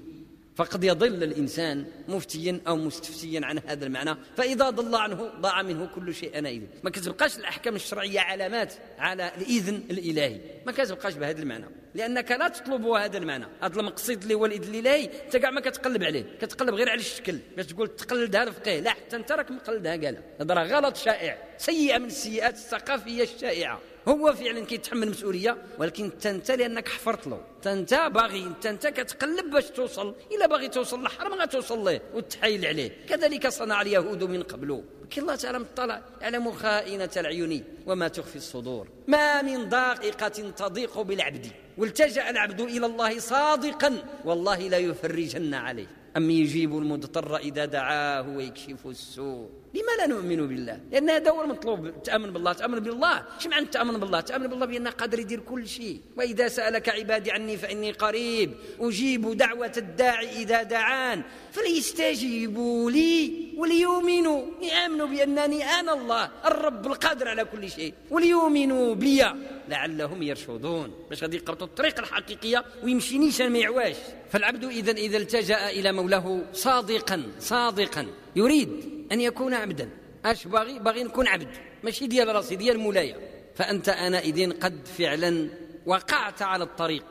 فقد 0.57 0.83
يضل 0.83 1.23
الإنسان 1.23 1.85
مفتيا 2.07 2.59
أو 2.67 2.75
مستفتيا 2.75 3.41
عن 3.43 3.59
هذا 3.67 3.85
المعنى. 3.85 4.15
فإذا 4.37 4.69
ضل 4.69 4.95
عنه 4.95 5.31
ضاع 5.39 5.61
منه 5.61 5.89
كل 5.95 6.15
شيء 6.15 6.37
أنا 6.37 6.49
إذن. 6.49 6.67
ما 6.83 6.89
كتبقاش 6.89 7.37
الأحكام 7.37 7.75
الشرعية 7.75 8.19
علامات 8.19 8.73
على 8.99 9.31
الإذن 9.37 9.75
الإلهي. 9.91 10.39
ما 10.65 10.71
كتبقاش 10.71 11.13
بهذا 11.13 11.41
المعنى. 11.41 11.65
لأنك 11.95 12.31
لا 12.31 12.47
تطلب 12.47 12.85
هذا 12.85 13.17
المعنى. 13.17 13.45
هذا 13.61 13.79
المقصد 13.79 14.21
اللي 14.21 14.33
هو 14.33 14.45
الإذن 14.45 14.75
الإلهي 14.75 15.09
أنت 15.25 15.37
كاع 15.37 15.51
ما 15.51 15.61
كتقلب 15.61 16.03
عليه. 16.03 16.25
كتقلب 16.41 16.73
غير 16.73 16.89
على 16.89 16.99
الشكل. 16.99 17.39
باش 17.57 17.65
تقول 17.65 17.95
تقلدها 17.95 18.43
الفقيه 18.43 18.79
لا 18.79 18.89
حتى 18.89 19.15
أنت 19.15 19.31
راك 19.31 19.51
مقلدها 19.51 19.91
قال. 19.91 20.17
هذا 20.41 20.53
غلط 20.53 20.95
شائع. 20.95 21.37
سيئة 21.57 21.97
من 21.97 22.05
السيئات 22.05 22.53
الثقافية 22.53 23.23
الشائعة. 23.23 23.81
هو 24.07 24.33
فعلا 24.33 24.65
كيتحمل 24.65 25.09
مسؤولية 25.09 25.57
ولكن 25.79 26.11
انت 26.25 26.51
لأنك 26.51 26.87
حفرت 26.87 27.27
له. 27.27 27.41
انت 27.65 27.93
باغي 27.93 28.51
انت 28.65 28.87
كتقلب 28.87 29.51
باش 29.51 29.65
توصل. 29.65 30.15
إلا 30.31 30.47
باغي 30.47 30.67
توصل 30.67 31.01
للحرم 31.01 31.33
غتوصل 31.33 31.85
له 31.85 32.01
وتحايل 32.13 32.65
عليه. 32.65 32.91
كذلك 33.09 33.47
صنع 33.47 33.81
اليهود 33.81 34.23
من 34.23 34.43
قبل. 34.43 34.83
لكن 35.03 35.21
الله 35.21 35.35
تعالى 35.35 35.59
مطلع 35.59 36.01
يعلم 36.21 36.51
خائنة 36.51 37.09
العيون 37.17 37.63
وما 37.85 38.07
تخفي 38.07 38.35
الصدور. 38.35 38.87
ما 39.07 39.41
من 39.41 39.69
دقيقة 39.69 40.27
تضيق 40.27 41.01
بالعبد. 41.01 41.47
والتجأ 41.77 42.29
العبد 42.29 42.61
إلى 42.61 42.85
الله 42.85 43.19
صادقا 43.19 44.03
والله 44.25 44.59
لا 44.59 44.77
يفرجن 44.77 45.53
عليه. 45.53 45.87
أم 46.17 46.31
يجيب 46.31 46.77
المضطر 46.77 47.37
إذا 47.37 47.65
دعاه 47.65 48.29
ويكشف 48.29 48.87
السوء؟ 48.87 49.49
لما 49.73 49.93
لا 49.97 50.07
نؤمن 50.07 50.47
بالله؟ 50.47 50.79
لأن 50.91 51.09
هذا 51.09 51.31
هو 51.31 51.41
المطلوب 51.41 52.03
تأمن 52.03 52.33
بالله 52.33 52.53
تأمن 52.53 52.79
بالله. 52.79 53.23
إيش 53.37 53.47
معنى 53.47 53.65
تأمن 53.65 53.97
بالله؟ 53.99 54.21
تأمن 54.21 54.47
بالله 54.47 54.65
بأنه 54.65 54.89
قادر 54.89 55.19
يدير 55.19 55.39
كل 55.39 55.67
شيء. 55.67 56.01
وإذا 56.17 56.47
سألك 56.47 56.89
عبادي 56.89 57.31
عني 57.31 57.57
فإني 57.57 57.91
قريب. 57.91 58.53
أجيب 58.79 59.37
دعوة 59.37 59.71
الداعي 59.77 60.41
إذا 60.41 60.63
دعان. 60.63 61.23
فليستجيبوا 61.51 62.91
لي 62.91 63.33
وليؤمنوا. 63.57 64.41
يآمنوا 64.61 65.07
بأنني 65.07 65.63
أنا 65.63 65.93
الله 65.93 66.31
الرب 66.45 66.87
القادر 66.87 67.27
على 67.27 67.45
كل 67.45 67.69
شيء. 67.69 67.93
وليؤمنوا 68.09 68.95
بي. 68.95 69.23
لعلهم 69.69 70.23
يرشدون. 70.23 70.93
باش 71.09 71.23
غادي 71.23 71.37
يقرطوا 71.37 71.67
الطريق 71.67 71.99
الحقيقية 71.99 72.65
ويمشي 72.83 73.17
نيشان 73.17 73.51
ما 73.51 73.59
يعواش 73.59 73.95
فالعبد 74.29 74.63
إذا 74.63 74.91
إذا 74.91 75.17
التجأ 75.17 75.69
إلى 75.69 75.91
مولاه 75.91 76.41
صادقا 76.53 77.23
صادقا 77.39 78.07
يريد 78.35 78.69
أن 79.11 79.21
يكون 79.21 79.53
عبدا. 79.53 79.89
أش 80.25 80.47
باغي 80.47 80.79
باغي 80.79 81.03
نكون 81.03 81.27
عبد. 81.27 81.47
ماشي 81.83 82.07
ديال 82.07 82.35
راسي 82.35 82.55
ديال 82.55 82.79
مولاي. 82.79 83.15
فأنت 83.55 83.89
آنئذ 83.89 84.59
قد 84.59 84.87
فعلا 84.97 85.49
وقعت 85.85 86.41
على 86.41 86.63
الطريق 86.63 87.05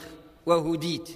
وهديت. 0.47 1.09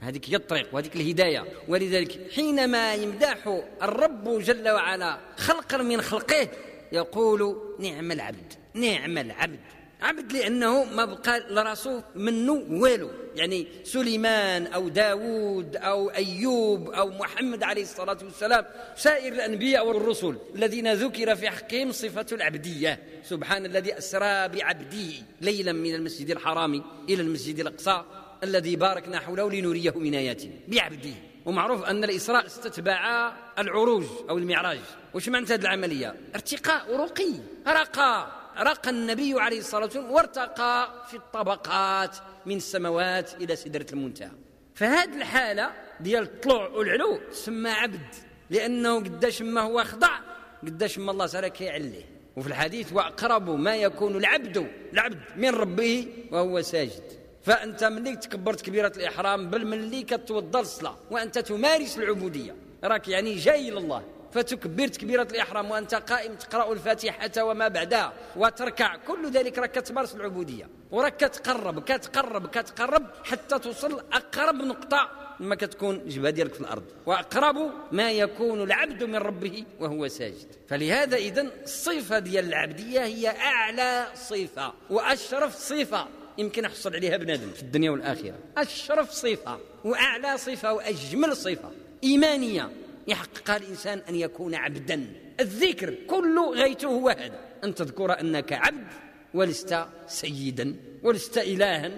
هذيك 0.00 0.30
هي 0.30 0.36
الطريق 0.36 0.68
وهذيك 0.72 0.96
الهداية. 0.96 1.44
ولذلك 1.68 2.32
حينما 2.34 2.94
يمدح 2.94 3.60
الرب 3.82 4.38
جل 4.38 4.68
وعلا 4.68 5.18
خلقا 5.36 5.76
من 5.76 6.00
خلقه 6.00 6.48
يقول 6.92 7.56
نعم 7.78 8.12
العبد 8.12 8.52
نعم 8.74 9.18
العبد. 9.18 9.60
عبد 10.04 10.32
لأنه 10.32 10.84
ما 10.84 11.04
بقى 11.04 11.40
لراسو 11.50 12.00
منه 12.14 12.52
والو. 12.70 13.10
يعني 13.34 13.66
سليمان 13.84 14.66
أو 14.66 14.88
داود 14.88 15.76
أو 15.76 16.10
أيوب 16.10 16.88
أو 16.90 17.08
محمد 17.08 17.62
عليه 17.62 17.82
الصلاة 17.82 18.18
والسلام 18.22 18.64
سائر 18.96 19.32
الأنبياء 19.32 19.86
والرسل 19.86 20.36
الذين 20.54 20.92
ذكر 20.92 21.36
في 21.36 21.50
حقهم 21.50 21.92
صفة 21.92 22.26
العبدية. 22.32 23.02
سبحان 23.22 23.66
الذي 23.66 23.98
أسرى 23.98 24.48
بعبده 24.48 25.12
ليلا 25.40 25.72
من 25.72 25.94
المسجد 25.94 26.30
الحرام 26.30 26.84
إلى 27.08 27.22
المسجد 27.22 27.60
الأقصى 27.60 28.04
الذي 28.42 28.76
باركنا 28.76 29.20
حوله 29.20 29.50
لنريه 29.50 29.94
من 29.96 30.14
آياتنا 30.14 30.52
بعبده. 30.68 31.14
ومعروف 31.44 31.84
أن 31.84 32.04
الإسراء 32.04 32.46
استتبع 32.46 33.32
العروج 33.58 34.04
أو 34.30 34.38
المعراج. 34.38 34.80
وش 35.14 35.28
معنى 35.28 35.46
هذه 35.46 35.60
العملية؟ 35.60 36.14
ارتقاء 36.34 36.96
رقي 36.96 37.32
رقى. 37.68 38.43
رقى 38.58 38.90
النبي 38.90 39.40
عليه 39.40 39.58
الصلاة 39.58 39.82
والسلام 39.82 40.10
وارتقى 40.10 41.04
في 41.08 41.16
الطبقات 41.16 42.16
من 42.46 42.56
السماوات 42.56 43.34
إلى 43.34 43.56
سدرة 43.56 43.86
المنتهى. 43.92 44.30
فهذه 44.74 45.16
الحالة 45.16 45.70
ديال 46.00 46.22
الطلوع 46.22 46.68
والعلو 46.68 47.20
سمى 47.32 47.70
عبد 47.70 48.14
لأنه 48.50 48.96
قداش 48.96 49.42
ما 49.42 49.60
هو 49.60 49.84
خضع 49.84 50.18
قداش 50.62 50.98
ما 50.98 51.12
الله 51.12 51.26
تعالى 51.26 51.50
كيعليه 51.50 52.04
وفي 52.36 52.48
الحديث 52.48 52.92
وأقرب 52.92 53.50
ما 53.50 53.76
يكون 53.76 54.16
العبد 54.16 54.70
العبد 54.92 55.20
من 55.36 55.48
ربه 55.48 56.08
وهو 56.30 56.62
ساجد. 56.62 57.02
فأنت 57.42 57.84
ملي 57.84 58.16
تكبرت 58.16 58.60
كبيرة 58.60 58.92
الإحرام 58.96 59.50
بل 59.50 59.66
ملي 59.66 60.02
كتوضى 60.02 60.60
الصلاة 60.60 60.96
وأنت 61.10 61.38
تمارس 61.38 61.98
العبودية. 61.98 62.56
راك 62.84 63.08
يعني 63.08 63.34
جاي 63.34 63.70
لله. 63.70 64.04
فتكبر 64.34 64.88
تكبيرة 64.88 65.22
الإحرام 65.22 65.70
وأنت 65.70 65.94
قائم 65.94 66.34
تقرأ 66.34 66.72
الفاتحة 66.72 67.42
وما 67.42 67.68
بعدها 67.68 68.12
وتركع. 68.36 68.96
كل 68.96 69.30
ذلك 69.30 69.58
راك 69.58 69.74
تمارس 69.74 70.14
العبودية. 70.14 70.68
وراك 70.90 71.16
كتقرب 71.16 71.82
كتقرب 71.84 72.46
كتقرب 72.46 73.06
حتى 73.24 73.58
توصل 73.58 73.92
أقرب 74.12 74.54
نقطة 74.54 75.10
ما 75.40 75.54
كتكون 75.54 75.94
الجبهة 75.94 76.30
ديالك 76.30 76.54
في 76.54 76.60
الأرض. 76.60 76.84
وأقرب 77.06 77.70
ما 77.92 78.10
يكون 78.10 78.62
العبد 78.62 79.04
من 79.04 79.16
ربه 79.16 79.64
وهو 79.80 80.08
ساجد. 80.08 80.46
فلهذا 80.68 81.16
إذن 81.16 81.50
الصفة 81.62 82.18
ديال 82.18 82.44
العبدية 82.44 83.00
هي 83.04 83.28
أعلى 83.28 84.06
صفة 84.14 84.72
وأشرف 84.90 85.56
صفة 85.56 86.06
يمكن 86.38 86.64
يحصل 86.64 86.94
عليها 86.94 87.16
بنادم 87.16 87.50
في 87.50 87.62
الدنيا 87.62 87.90
والآخرة. 87.90 88.34
أشرف 88.56 89.10
صفة 89.10 89.58
وأعلى 89.84 90.38
صفة 90.38 90.72
وأجمل 90.72 91.36
صفة 91.36 91.70
إيمانية. 92.04 92.70
يحقق 93.08 93.50
الإنسان 93.50 94.02
أن 94.08 94.14
يكون 94.14 94.54
عبدا. 94.54 95.06
الذكر 95.40 95.94
كل 96.06 96.38
غايته 96.56 96.88
هو 96.88 97.08
هذا 97.08 97.40
أن 97.64 97.74
تذكر 97.74 98.20
أنك 98.20 98.52
عبد 98.52 98.86
ولست 99.34 99.86
سيدا 100.06 100.76
ولست 101.02 101.38
إلها 101.38 101.90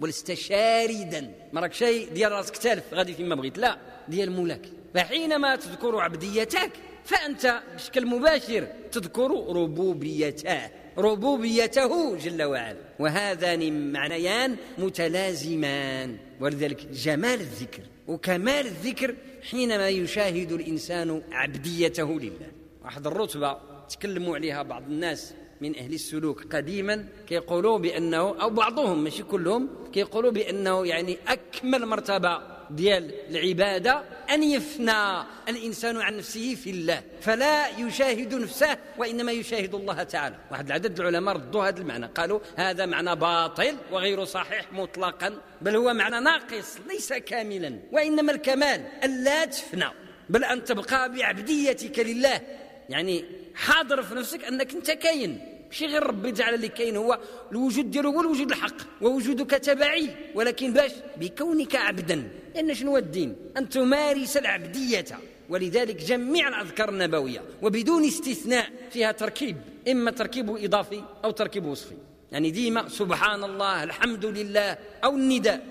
ولست 0.00 0.32
شاردا. 0.32 1.34
ما 1.52 1.60
راك 1.60 1.72
شيء 1.72 2.12
ديال 2.12 2.32
راسك 2.32 2.56
تالف 2.56 2.94
غادي 2.94 3.14
فيما 3.14 3.34
بغيت. 3.34 3.58
لا 3.58 3.78
ديال 4.08 4.30
مولاك. 4.30 4.68
فحينما 4.94 5.56
تذكر 5.56 6.00
عبديتك 6.00 6.70
فأنت 7.04 7.62
بشكل 7.74 8.06
مباشر 8.06 8.66
تذكر 8.92 9.30
ربوبيته 9.30 10.70
ربوبيته 10.98 12.16
جل 12.16 12.42
وعلا. 12.42 12.78
وهذان 12.98 13.92
معنيان 13.92 14.56
متلازمان. 14.78 16.16
ولذلك 16.40 16.86
جمال 16.86 17.40
الذكر. 17.40 17.82
وكمال 18.08 18.66
الذكر 18.66 19.14
حينما 19.50 19.88
يشاهد 19.88 20.52
الإنسان 20.52 21.22
عبديته 21.32 22.20
لله. 22.20 22.52
واحد 22.84 23.06
الرتبة 23.06 23.58
تكلموا 23.88 24.34
عليها 24.36 24.62
بعض 24.62 24.82
الناس 24.82 25.34
من 25.60 25.76
أهل 25.76 25.92
السلوك 25.92 26.56
قديما 26.56 27.08
كيقولوا 27.26 27.78
بأنه 27.78 28.42
أو 28.42 28.50
بعضهم 28.50 29.04
ماشي 29.04 29.22
كلهم 29.22 29.68
كيقولوا 29.92 30.30
بأنه 30.30 30.86
يعني 30.86 31.18
أكمل 31.28 31.86
مرتبة 31.86 32.57
ديال 32.70 33.14
العبادة 33.30 34.02
أن 34.30 34.42
يفنى 34.42 35.22
الإنسان 35.48 35.96
عن 35.96 36.16
نفسه 36.16 36.54
في 36.54 36.70
الله. 36.70 37.02
فلا 37.20 37.68
يشاهد 37.68 38.34
نفسه 38.34 38.76
وإنما 38.98 39.32
يشاهد 39.32 39.74
الله 39.74 40.02
تعالى. 40.02 40.36
واحد 40.50 40.66
العدد 40.66 41.00
العلماء 41.00 41.34
ردوا 41.34 41.68
هذا 41.68 41.80
المعنى. 41.80 42.06
قالوا 42.06 42.40
هذا 42.56 42.86
معنى 42.86 43.16
باطل 43.16 43.76
وغير 43.92 44.24
صحيح 44.24 44.72
مطلقا 44.72 45.40
بل 45.60 45.76
هو 45.76 45.94
معنى 45.94 46.20
ناقص 46.20 46.76
ليس 46.88 47.12
كاملا. 47.12 47.78
وإنما 47.92 48.32
الكمال 48.32 48.86
ألا 49.04 49.44
تفنى. 49.44 49.88
بل 50.28 50.44
أن 50.44 50.64
تبقى 50.64 51.12
بعبديتك 51.12 51.98
لله. 51.98 52.40
يعني 52.88 53.24
حاضر 53.54 54.02
في 54.02 54.14
نفسك 54.14 54.44
أنك 54.44 54.74
أنت 54.74 54.90
كاين. 54.90 55.57
ماشي 55.68 55.86
غير 55.86 56.02
ربي 56.02 56.32
جعل 56.32 56.54
اللي 56.54 56.68
كاين 56.68 56.96
هو 56.96 57.18
الوجود 57.52 57.90
ديالو 57.90 58.10
هو 58.10 58.20
الوجود 58.20 58.50
الحق 58.50 58.76
ووجودك 59.00 59.50
تبعي 59.50 60.10
ولكن 60.34 60.72
باش 60.72 60.92
بكونك 61.16 61.76
عبدا 61.76 62.28
لأن 62.54 62.74
شنو 62.74 62.96
الدين؟ 62.96 63.36
أن 63.56 63.68
تمارس 63.68 64.36
العبدية. 64.36 65.04
ولذلك 65.48 65.96
جميع 65.96 66.48
الأذكار 66.48 66.88
النبوية 66.88 67.42
وبدون 67.62 68.04
استثناء 68.04 68.70
فيها 68.90 69.12
تركيب 69.12 69.56
إما 69.88 70.10
تركيب 70.10 70.56
إضافي 70.64 71.02
أو 71.24 71.30
تركيب 71.30 71.66
وصفي. 71.66 71.94
يعني 72.32 72.50
ديما 72.50 72.88
سبحان 72.88 73.44
الله 73.44 73.84
الحمد 73.84 74.24
لله 74.26 74.78
أو 75.04 75.16
النداء. 75.16 75.66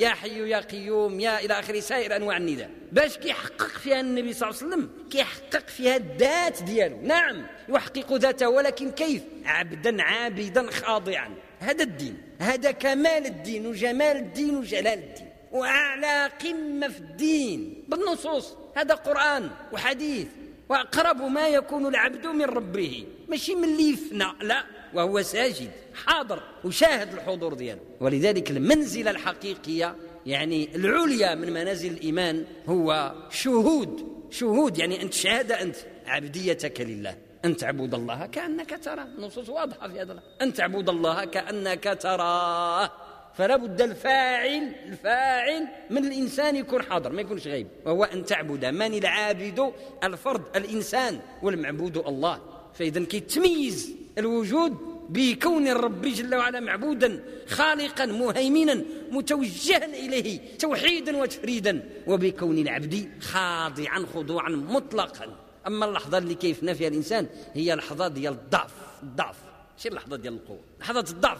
يا 0.00 0.08
حي 0.08 0.48
يا 0.48 0.60
قيوم 0.60 1.20
يا 1.20 1.44
إلى 1.44 1.58
آخره 1.58 1.80
سائر 1.80 2.16
أنواع 2.16 2.36
النداء. 2.36 2.70
باش 2.92 3.16
كيحقق 3.18 3.68
فيها 3.68 4.00
النبي 4.00 4.32
صلى 4.32 4.50
الله 4.50 4.62
عليه 4.62 4.74
وسلم 4.74 4.90
كيحقق 5.10 5.68
فيها 5.68 5.96
الذات 5.96 6.62
ديالو. 6.62 7.00
نعم 7.02 7.46
يحقق 7.68 8.12
ذاته 8.12 8.48
ولكن 8.48 8.90
كيف؟ 8.90 9.22
عبدا 9.44 10.02
عابدا 10.02 10.70
خاضعا. 10.70 11.34
هذا 11.58 11.82
الدين 11.82 12.18
هذا 12.38 12.70
كمال 12.70 13.26
الدين 13.26 13.66
وجمال 13.66 14.16
الدين 14.16 14.56
وجلال 14.56 14.98
الدين. 14.98 15.28
وأعلى 15.52 16.30
قمة 16.44 16.88
في 16.88 16.98
الدين. 16.98 17.84
بالنصوص 17.88 18.56
هذا 18.76 18.94
قرآن 18.94 19.50
وحديث. 19.72 20.28
وأقرب 20.68 21.22
ما 21.22 21.48
يكون 21.48 21.86
العبد 21.86 22.26
من 22.26 22.44
ربه. 22.44 23.06
ماشي 23.28 23.54
من 23.54 23.64
اللي 23.64 23.90
يفنى 23.90 24.26
لا. 24.40 24.64
وهو 24.94 25.22
ساجد 25.22 25.70
حاضر 25.94 26.42
وشاهد 26.64 27.12
الحضور 27.12 27.54
ديالو. 27.54 27.80
ولذلك 28.00 28.50
المنزلة 28.50 29.10
الحقيقية 29.10 29.96
يعني 30.26 30.76
العليا 30.76 31.34
من 31.34 31.52
منازل 31.52 31.90
الإيمان 31.90 32.44
هو 32.66 33.14
شهود. 33.30 34.20
شهود 34.30 34.78
يعني 34.78 35.02
ان 35.02 35.10
تشهد 35.10 35.52
أنت 35.52 35.76
عبديتك 36.06 36.80
لله. 36.80 37.16
أن 37.44 37.56
تعبد 37.56 37.94
الله 37.94 38.26
كأنك 38.26 38.84
تراه. 38.84 39.08
نصوص 39.18 39.48
واضحة 39.48 39.88
في 39.88 40.00
هذا 40.00 40.22
أن 40.42 40.52
تعبد 40.52 40.88
الله 40.88 41.24
كأنك 41.24 41.98
تراه. 42.00 42.90
فلا 43.34 43.56
بد 43.56 43.80
الفاعل 43.80 44.72
الفاعل 44.88 45.68
من 45.90 46.04
الإنسان 46.04 46.56
يكون 46.56 46.82
حاضر 46.82 47.12
ما 47.12 47.20
يكونش 47.20 47.46
غيب. 47.46 47.66
وهو 47.86 48.04
أن 48.04 48.24
تعبد 48.24 48.64
من 48.64 48.94
العابد؟ 48.94 49.72
الفرد 50.04 50.42
الإنسان 50.56 51.20
والمعبود 51.42 51.96
الله. 51.96 52.40
فإذا 52.74 53.04
كيتميز 53.04 53.99
الوجود 54.18 54.76
بكون 55.08 55.68
الرب 55.68 56.02
جل 56.02 56.34
وعلا 56.34 56.60
معبودا 56.60 57.22
خالقا 57.48 58.06
مهيمنا 58.06 58.84
متوجها 59.10 59.84
إليه 59.84 60.56
توحيدا 60.58 61.16
وتفريدا 61.16 61.88
وبكون 62.06 62.58
العبد 62.58 63.10
خاضعا 63.20 64.06
خضوعا 64.14 64.50
مطلقا. 64.50 65.36
أما 65.66 65.86
اللحظة 65.86 66.18
اللي 66.18 66.34
كيفنا 66.34 66.74
فيها 66.74 66.88
الإنسان 66.88 67.26
هي 67.54 67.74
لحظة 67.74 68.08
ديال 68.08 68.32
الضعف 68.32 68.72
الضعف. 69.02 69.36
ماشي 69.76 69.88
اللحظه 69.88 70.16
ديال 70.16 70.34
القوة 70.34 70.60
لحظة 70.80 71.04
الضعف. 71.10 71.38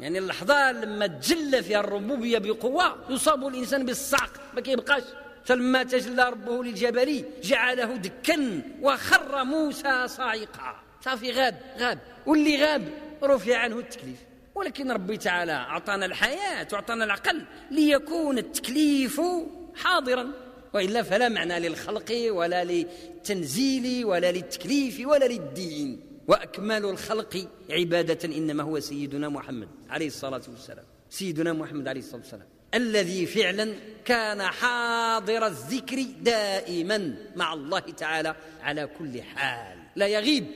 يعني 0.00 0.18
اللحظة 0.18 0.72
لما 0.72 1.06
تجلى 1.06 1.62
فيها 1.62 1.80
الربوبية 1.80 2.38
بقوة 2.38 2.96
يصاب 3.10 3.46
الإنسان 3.46 3.84
بالصعق 3.84 4.32
ما 4.54 4.60
كيبقاش. 4.60 5.02
فلما 5.44 5.82
تجلى 5.82 6.28
ربه 6.28 6.64
للجبل 6.64 7.24
جعله 7.42 7.96
دكا 7.96 8.62
وخر 8.82 9.44
موسى 9.44 10.08
صاعقا. 10.08 10.89
صافي 11.04 11.30
غاب 11.30 11.60
غاب. 11.78 11.98
واللي 12.26 12.64
غاب 12.64 12.88
رفع 13.22 13.56
عنه 13.56 13.78
التكليف. 13.78 14.18
ولكن 14.54 14.90
ربي 14.90 15.16
تعالى 15.16 15.52
أعطانا 15.52 16.06
الحياة 16.06 16.68
وأعطانا 16.72 17.04
العقل 17.04 17.44
ليكون 17.70 18.38
التكليف 18.38 19.20
حاضرا. 19.74 20.32
وإلا 20.74 21.02
فلا 21.02 21.28
معنى 21.28 21.60
للخلق 21.60 22.12
ولا 22.28 22.64
للتنزيل 22.64 24.04
ولا 24.04 24.32
للتكليف 24.32 25.00
ولا 25.06 25.24
للدين. 25.24 26.00
وأكمل 26.28 26.84
الخلق 26.84 27.48
عبادة 27.70 28.36
إنما 28.36 28.62
هو 28.62 28.80
سيدنا 28.80 29.28
محمد 29.28 29.68
عليه 29.90 30.06
الصلاة 30.06 30.42
والسلام. 30.48 30.84
سيدنا 31.10 31.52
محمد 31.52 31.88
عليه 31.88 32.00
الصلاة 32.00 32.20
والسلام. 32.20 32.46
الذي 32.74 33.26
فعلا 33.26 33.74
كان 34.04 34.42
حاضر 34.42 35.46
الذكر 35.46 36.02
دائما 36.20 37.14
مع 37.36 37.52
الله 37.52 37.80
تعالى 37.80 38.34
على 38.62 38.88
كل 38.98 39.22
حال. 39.22 39.78
لا 39.96 40.06
يغيب 40.06 40.46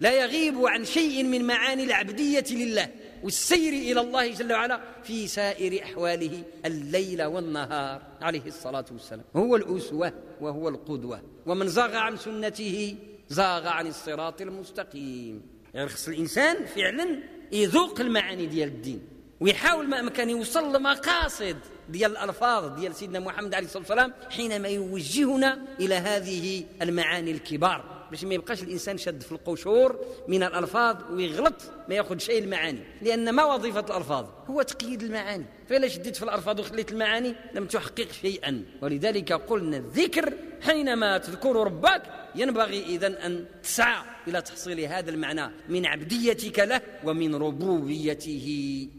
لا 0.00 0.12
يغيب 0.24 0.66
عن 0.66 0.84
شيء 0.84 1.24
من 1.24 1.44
معاني 1.46 1.84
العبدية 1.84 2.44
لله 2.50 2.88
والسير 3.22 3.72
إلى 3.72 4.00
الله 4.00 4.32
جل 4.32 4.52
وعلا 4.52 4.80
في 5.04 5.28
سائر 5.28 5.82
أحواله 5.82 6.42
الليل 6.64 7.22
والنهار 7.22 8.02
عليه 8.20 8.46
الصلاة 8.46 8.84
والسلام. 8.92 9.24
هو 9.36 9.56
الأسوة 9.56 10.12
وهو 10.40 10.68
القدوة. 10.68 11.22
ومن 11.46 11.68
زاغ 11.68 11.96
عن 11.96 12.16
سنته 12.16 12.96
زاغ 13.28 13.66
عن 13.68 13.86
الصراط 13.86 14.40
المستقيم. 14.40 15.42
يعني 15.74 15.88
خص 15.88 16.08
الإنسان 16.08 16.66
فعلا 16.66 17.22
يذوق 17.52 18.00
المعاني 18.00 18.46
ديال 18.46 18.68
الدين 18.68 19.02
ويحاول 19.40 19.88
ما 19.88 20.00
أمكن 20.00 20.30
يوصل 20.30 20.76
لمقاصد 20.76 21.56
ديال 21.88 22.16
الألفاظ 22.16 22.80
ديال 22.80 22.94
سيدنا 22.94 23.20
محمد 23.20 23.54
عليه 23.54 23.66
الصلاة 23.66 23.82
والسلام 23.82 24.12
حينما 24.30 24.68
يوجهنا 24.68 25.58
إلى 25.80 25.94
هذه 25.94 26.64
المعاني 26.82 27.30
الكبار. 27.30 27.95
باش 28.10 28.24
ما 28.24 28.34
يبقاش 28.34 28.62
الإنسان 28.62 28.98
شد 28.98 29.22
في 29.22 29.32
القشور 29.32 30.00
من 30.28 30.42
الألفاظ 30.42 30.96
ويغلط 31.10 31.54
ما 31.88 31.94
يأخذ 31.94 32.18
شيء 32.18 32.44
المعاني. 32.44 32.80
لأن 33.02 33.32
ما 33.32 33.44
وظيفة 33.44 33.80
الألفاظ؟ 33.80 34.26
هو 34.46 34.62
تقييد 34.62 35.02
المعاني. 35.02 35.44
فإلا 35.68 35.88
شديت 35.88 36.16
في 36.16 36.22
الألفاظ 36.22 36.60
وخليت 36.60 36.92
المعاني 36.92 37.34
لم 37.54 37.66
تحقق 37.66 38.08
شيئا. 38.22 38.64
ولذلك 38.82 39.32
قلنا 39.32 39.76
الذكر 39.76 40.32
حينما 40.62 41.18
تذكر 41.18 41.56
ربك 41.56 42.02
ينبغي 42.34 42.82
اذا 42.84 43.26
أن 43.26 43.44
تسعى. 43.62 44.15
إلى 44.28 44.42
تحصيل 44.42 44.80
هذا 44.80 45.10
المعنى 45.10 45.50
من 45.68 45.86
عبديتك 45.86 46.58
له 46.58 46.80
ومن 47.04 47.34
ربوبيته 47.34 48.46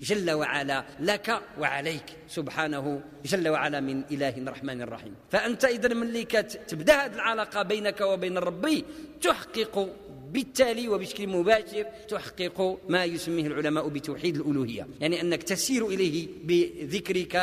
جل 0.01 0.31
وعلا 0.31 0.85
لك 0.99 1.41
وعليك 1.59 2.05
سبحانه 2.27 3.01
جل 3.25 3.47
وعلا 3.49 3.79
من 3.79 4.03
إله 4.11 4.33
رحمن 4.47 4.83
رحيم 4.83 5.15
فأنت 5.29 5.65
اذا 5.65 5.93
ملي 5.93 6.23
تبدأ 6.67 7.05
هذه 7.05 7.15
العلاقة 7.15 7.61
بينك 7.63 8.01
وبين 8.01 8.37
الرب 8.37 8.83
تحقق 9.21 9.89
بالتالي 10.31 10.87
وبشكل 10.87 11.27
مباشر 11.27 11.85
تحقق 12.07 12.79
ما 12.89 13.05
يسميه 13.05 13.47
العلماء 13.47 13.87
بتوحيد 13.87 14.35
الألوهية. 14.37 14.87
يعني 14.99 15.21
أنك 15.21 15.43
تسير 15.43 15.87
إليه 15.87 16.27
بذكرك 16.43 17.35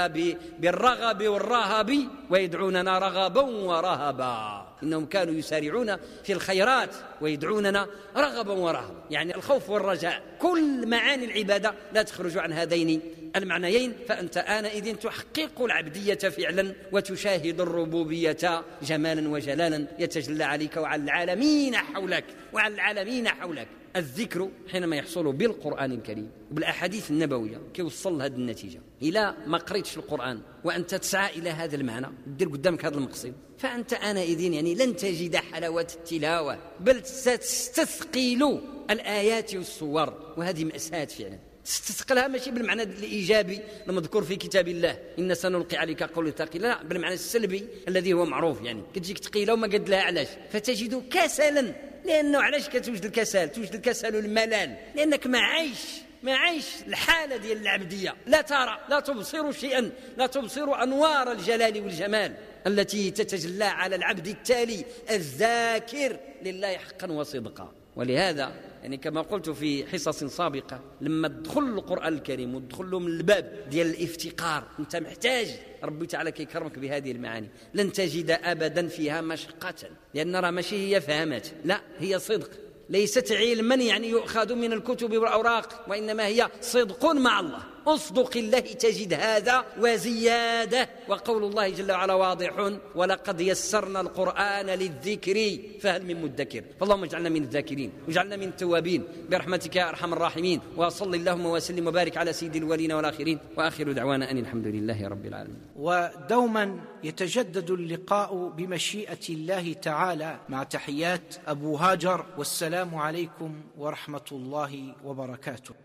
بالرغب 0.58 1.22
والرهب 1.22 2.08
ويدعوننا 2.30 2.98
رغبا 2.98 3.42
ورهبا. 3.42 4.63
إنهم 4.84 5.06
كانوا 5.06 5.34
يسارعون 5.34 5.96
في 6.24 6.32
الخيرات 6.32 6.90
ويدعوننا 7.20 7.86
رغبا 8.16 8.52
ورهبا. 8.52 9.04
يعني 9.10 9.34
الخوف 9.34 9.70
والرجاء. 9.70 10.22
كل 10.38 10.86
معاني 10.86 11.24
العبادة 11.24 11.74
لا 11.92 12.02
تخرج 12.02 12.38
عن 12.38 12.52
هذين 12.52 13.00
المعنيين 13.36 13.92
فأنت 14.08 14.36
آنئذ 14.36 14.96
تحقق 14.96 15.62
العبدية 15.62 16.14
فعلا 16.14 16.74
وتشاهد 16.92 17.60
الربوبية 17.60 18.64
جمالا 18.82 19.28
وجلالا 19.28 19.86
يتجلى 19.98 20.44
عليك 20.44 20.76
وعلى 20.76 21.02
العالمين 21.02 21.76
حولك 21.76 22.24
وعلى 22.52 22.74
العالمين 22.74 23.28
حولك. 23.28 23.68
الذكر 23.96 24.48
حينما 24.72 24.96
يحصل 24.96 25.32
بالقرآن 25.32 25.92
الكريم 25.92 26.30
بالأحاديث 26.50 27.10
النبوية 27.10 27.60
كيوصل 27.74 28.18
لهذه 28.18 28.34
النتيجة 28.34 28.80
إلى 29.02 29.34
ما 29.46 29.58
قريتش 29.58 29.96
القرآن 29.96 30.40
وأنت 30.64 30.94
تسعى 30.94 31.38
إلى 31.38 31.50
هذا 31.50 31.76
المعنى 31.76 32.06
دير 32.26 32.48
قدامك 32.48 32.84
هذا 32.84 32.94
المقصد. 32.94 33.32
فأنت 33.58 33.92
آنئذ 33.92 34.40
يعني 34.40 34.74
لن 34.74 34.96
تجد 34.96 35.36
حلاوة 35.36 35.86
التلاوة 35.94 36.58
بل 36.80 37.04
ستستثقل 37.04 38.60
الآيات 38.90 39.54
والصور 39.54 40.34
وهذه 40.36 40.64
مأساة 40.64 41.04
فعلا. 41.04 41.53
تستثقلها 41.64 42.28
ماشي 42.28 42.50
بالمعنى 42.50 42.82
الإيجابي 42.82 43.60
المذكور 43.88 44.24
في 44.24 44.36
كتاب 44.36 44.68
الله. 44.68 44.98
إن 45.18 45.34
سنلقي 45.34 45.76
عليك 45.76 46.02
قول 46.02 46.32
ثقيلا 46.32 46.66
لا 46.66 46.82
بالمعنى 46.82 47.14
السلبي 47.14 47.68
الذي 47.88 48.12
هو 48.12 48.24
معروف 48.24 48.62
يعني. 48.62 48.82
كتجيك 48.94 49.18
ثقيله 49.18 49.52
وما 49.52 49.66
قد 49.66 49.88
لها 49.88 50.02
علاش. 50.02 50.28
فتجد 50.52 51.08
كسلا. 51.10 51.74
لأنه 52.04 52.42
علاش 52.42 52.68
كتوجد 52.68 53.04
الكسل؟ 53.04 53.48
توجد 53.48 53.74
الكسل 53.74 54.16
والملال 54.16 54.76
لأنك 54.94 55.26
ما 55.26 55.38
عايش 55.38 55.78
ما 56.22 56.36
عايش 56.36 56.66
الحالة 56.86 57.36
ديال 57.36 57.58
العبدية. 57.62 58.14
لا 58.26 58.40
ترى 58.40 58.78
لا 58.88 59.00
تبصر 59.00 59.52
شيئا. 59.52 59.90
لا 60.16 60.26
تبصر 60.26 60.82
أنوار 60.82 61.32
الجلال 61.32 61.82
والجمال 61.82 62.34
التي 62.66 63.10
تتجلى 63.10 63.64
على 63.64 63.96
العبد 63.96 64.26
التالي 64.26 64.84
الذاكر 65.10 66.18
لله 66.42 66.76
حقا 66.76 67.12
وصدقا. 67.12 67.72
ولهذا 67.96 68.52
يعني 68.82 68.96
كما 68.96 69.20
قلت 69.20 69.50
في 69.50 69.86
حصص 69.86 70.24
سابقة 70.24 70.80
لما 71.00 71.28
تدخل 71.28 71.60
القرآن 71.60 72.12
الكريم 72.12 72.54
وتدخل 72.54 72.90
له 72.90 72.98
من 72.98 73.06
الباب 73.06 73.66
ديال 73.70 73.86
الافتقار 73.86 74.64
أنت 74.78 74.96
محتاج 74.96 75.48
ربي 75.84 76.06
تعالى 76.06 76.32
كيكرمك 76.32 76.78
بهذه 76.78 77.12
المعاني. 77.12 77.48
لن 77.74 77.92
تجد 77.92 78.30
أبدا 78.30 78.88
فيها 78.88 79.20
مشقة 79.20 79.74
لأن 80.14 80.36
راه 80.36 80.50
ماشي 80.50 80.94
هي 80.94 81.00
فهمت. 81.00 81.54
لا 81.64 81.80
هي 81.98 82.18
صدق. 82.18 82.50
ليست 82.90 83.32
علما 83.32 83.74
يعني 83.74 84.08
يؤخذ 84.08 84.54
من 84.54 84.72
الكتب 84.72 85.12
والأوراق 85.12 85.84
وإنما 85.88 86.26
هي 86.26 86.48
صدق 86.60 87.06
مع 87.06 87.40
الله. 87.40 87.73
أصدق 87.86 88.36
الله 88.36 88.60
تجد 88.60 89.12
هذا 89.14 89.64
وزيادة. 89.78 90.88
وقول 91.08 91.44
الله 91.44 91.68
جل 91.68 91.92
وعلا 91.92 92.14
واضح 92.14 92.72
ولقد 92.94 93.40
يسرنا 93.40 94.00
القرآن 94.00 94.66
للذكر. 94.66 95.58
فهل 95.80 96.06
من 96.06 96.22
مدكر؟ 96.22 96.64
فاللهم 96.80 97.04
اجعلنا 97.04 97.28
من 97.28 97.42
الذاكرين 97.42 97.92
واجعلنا 98.06 98.36
من 98.36 98.48
التوابين. 98.48 99.04
برحمتك 99.30 99.76
يا 99.76 99.88
أرحم 99.88 100.12
الراحمين. 100.12 100.60
وصل 100.76 101.14
اللهم 101.14 101.46
وسلم 101.46 101.86
وبارك 101.86 102.16
على 102.16 102.32
سيد 102.32 102.56
الاولين 102.56 102.92
والآخرين. 102.92 103.38
وآخر 103.56 103.92
دعوانا 103.92 104.30
أن 104.30 104.38
الحمد 104.38 104.66
لله 104.66 105.08
رب 105.08 105.26
العالمين. 105.26 105.60
ودوما 105.76 106.80
يتجدد 107.04 107.70
اللقاء 107.70 108.48
بمشيئة 108.48 109.28
الله 109.30 109.72
تعالى 109.72 110.38
مع 110.48 110.62
تحيات 110.62 111.34
أبو 111.46 111.76
هاجر. 111.76 112.26
والسلام 112.38 112.94
عليكم 112.94 113.54
ورحمة 113.78 114.28
الله 114.32 114.94
وبركاته. 115.04 115.83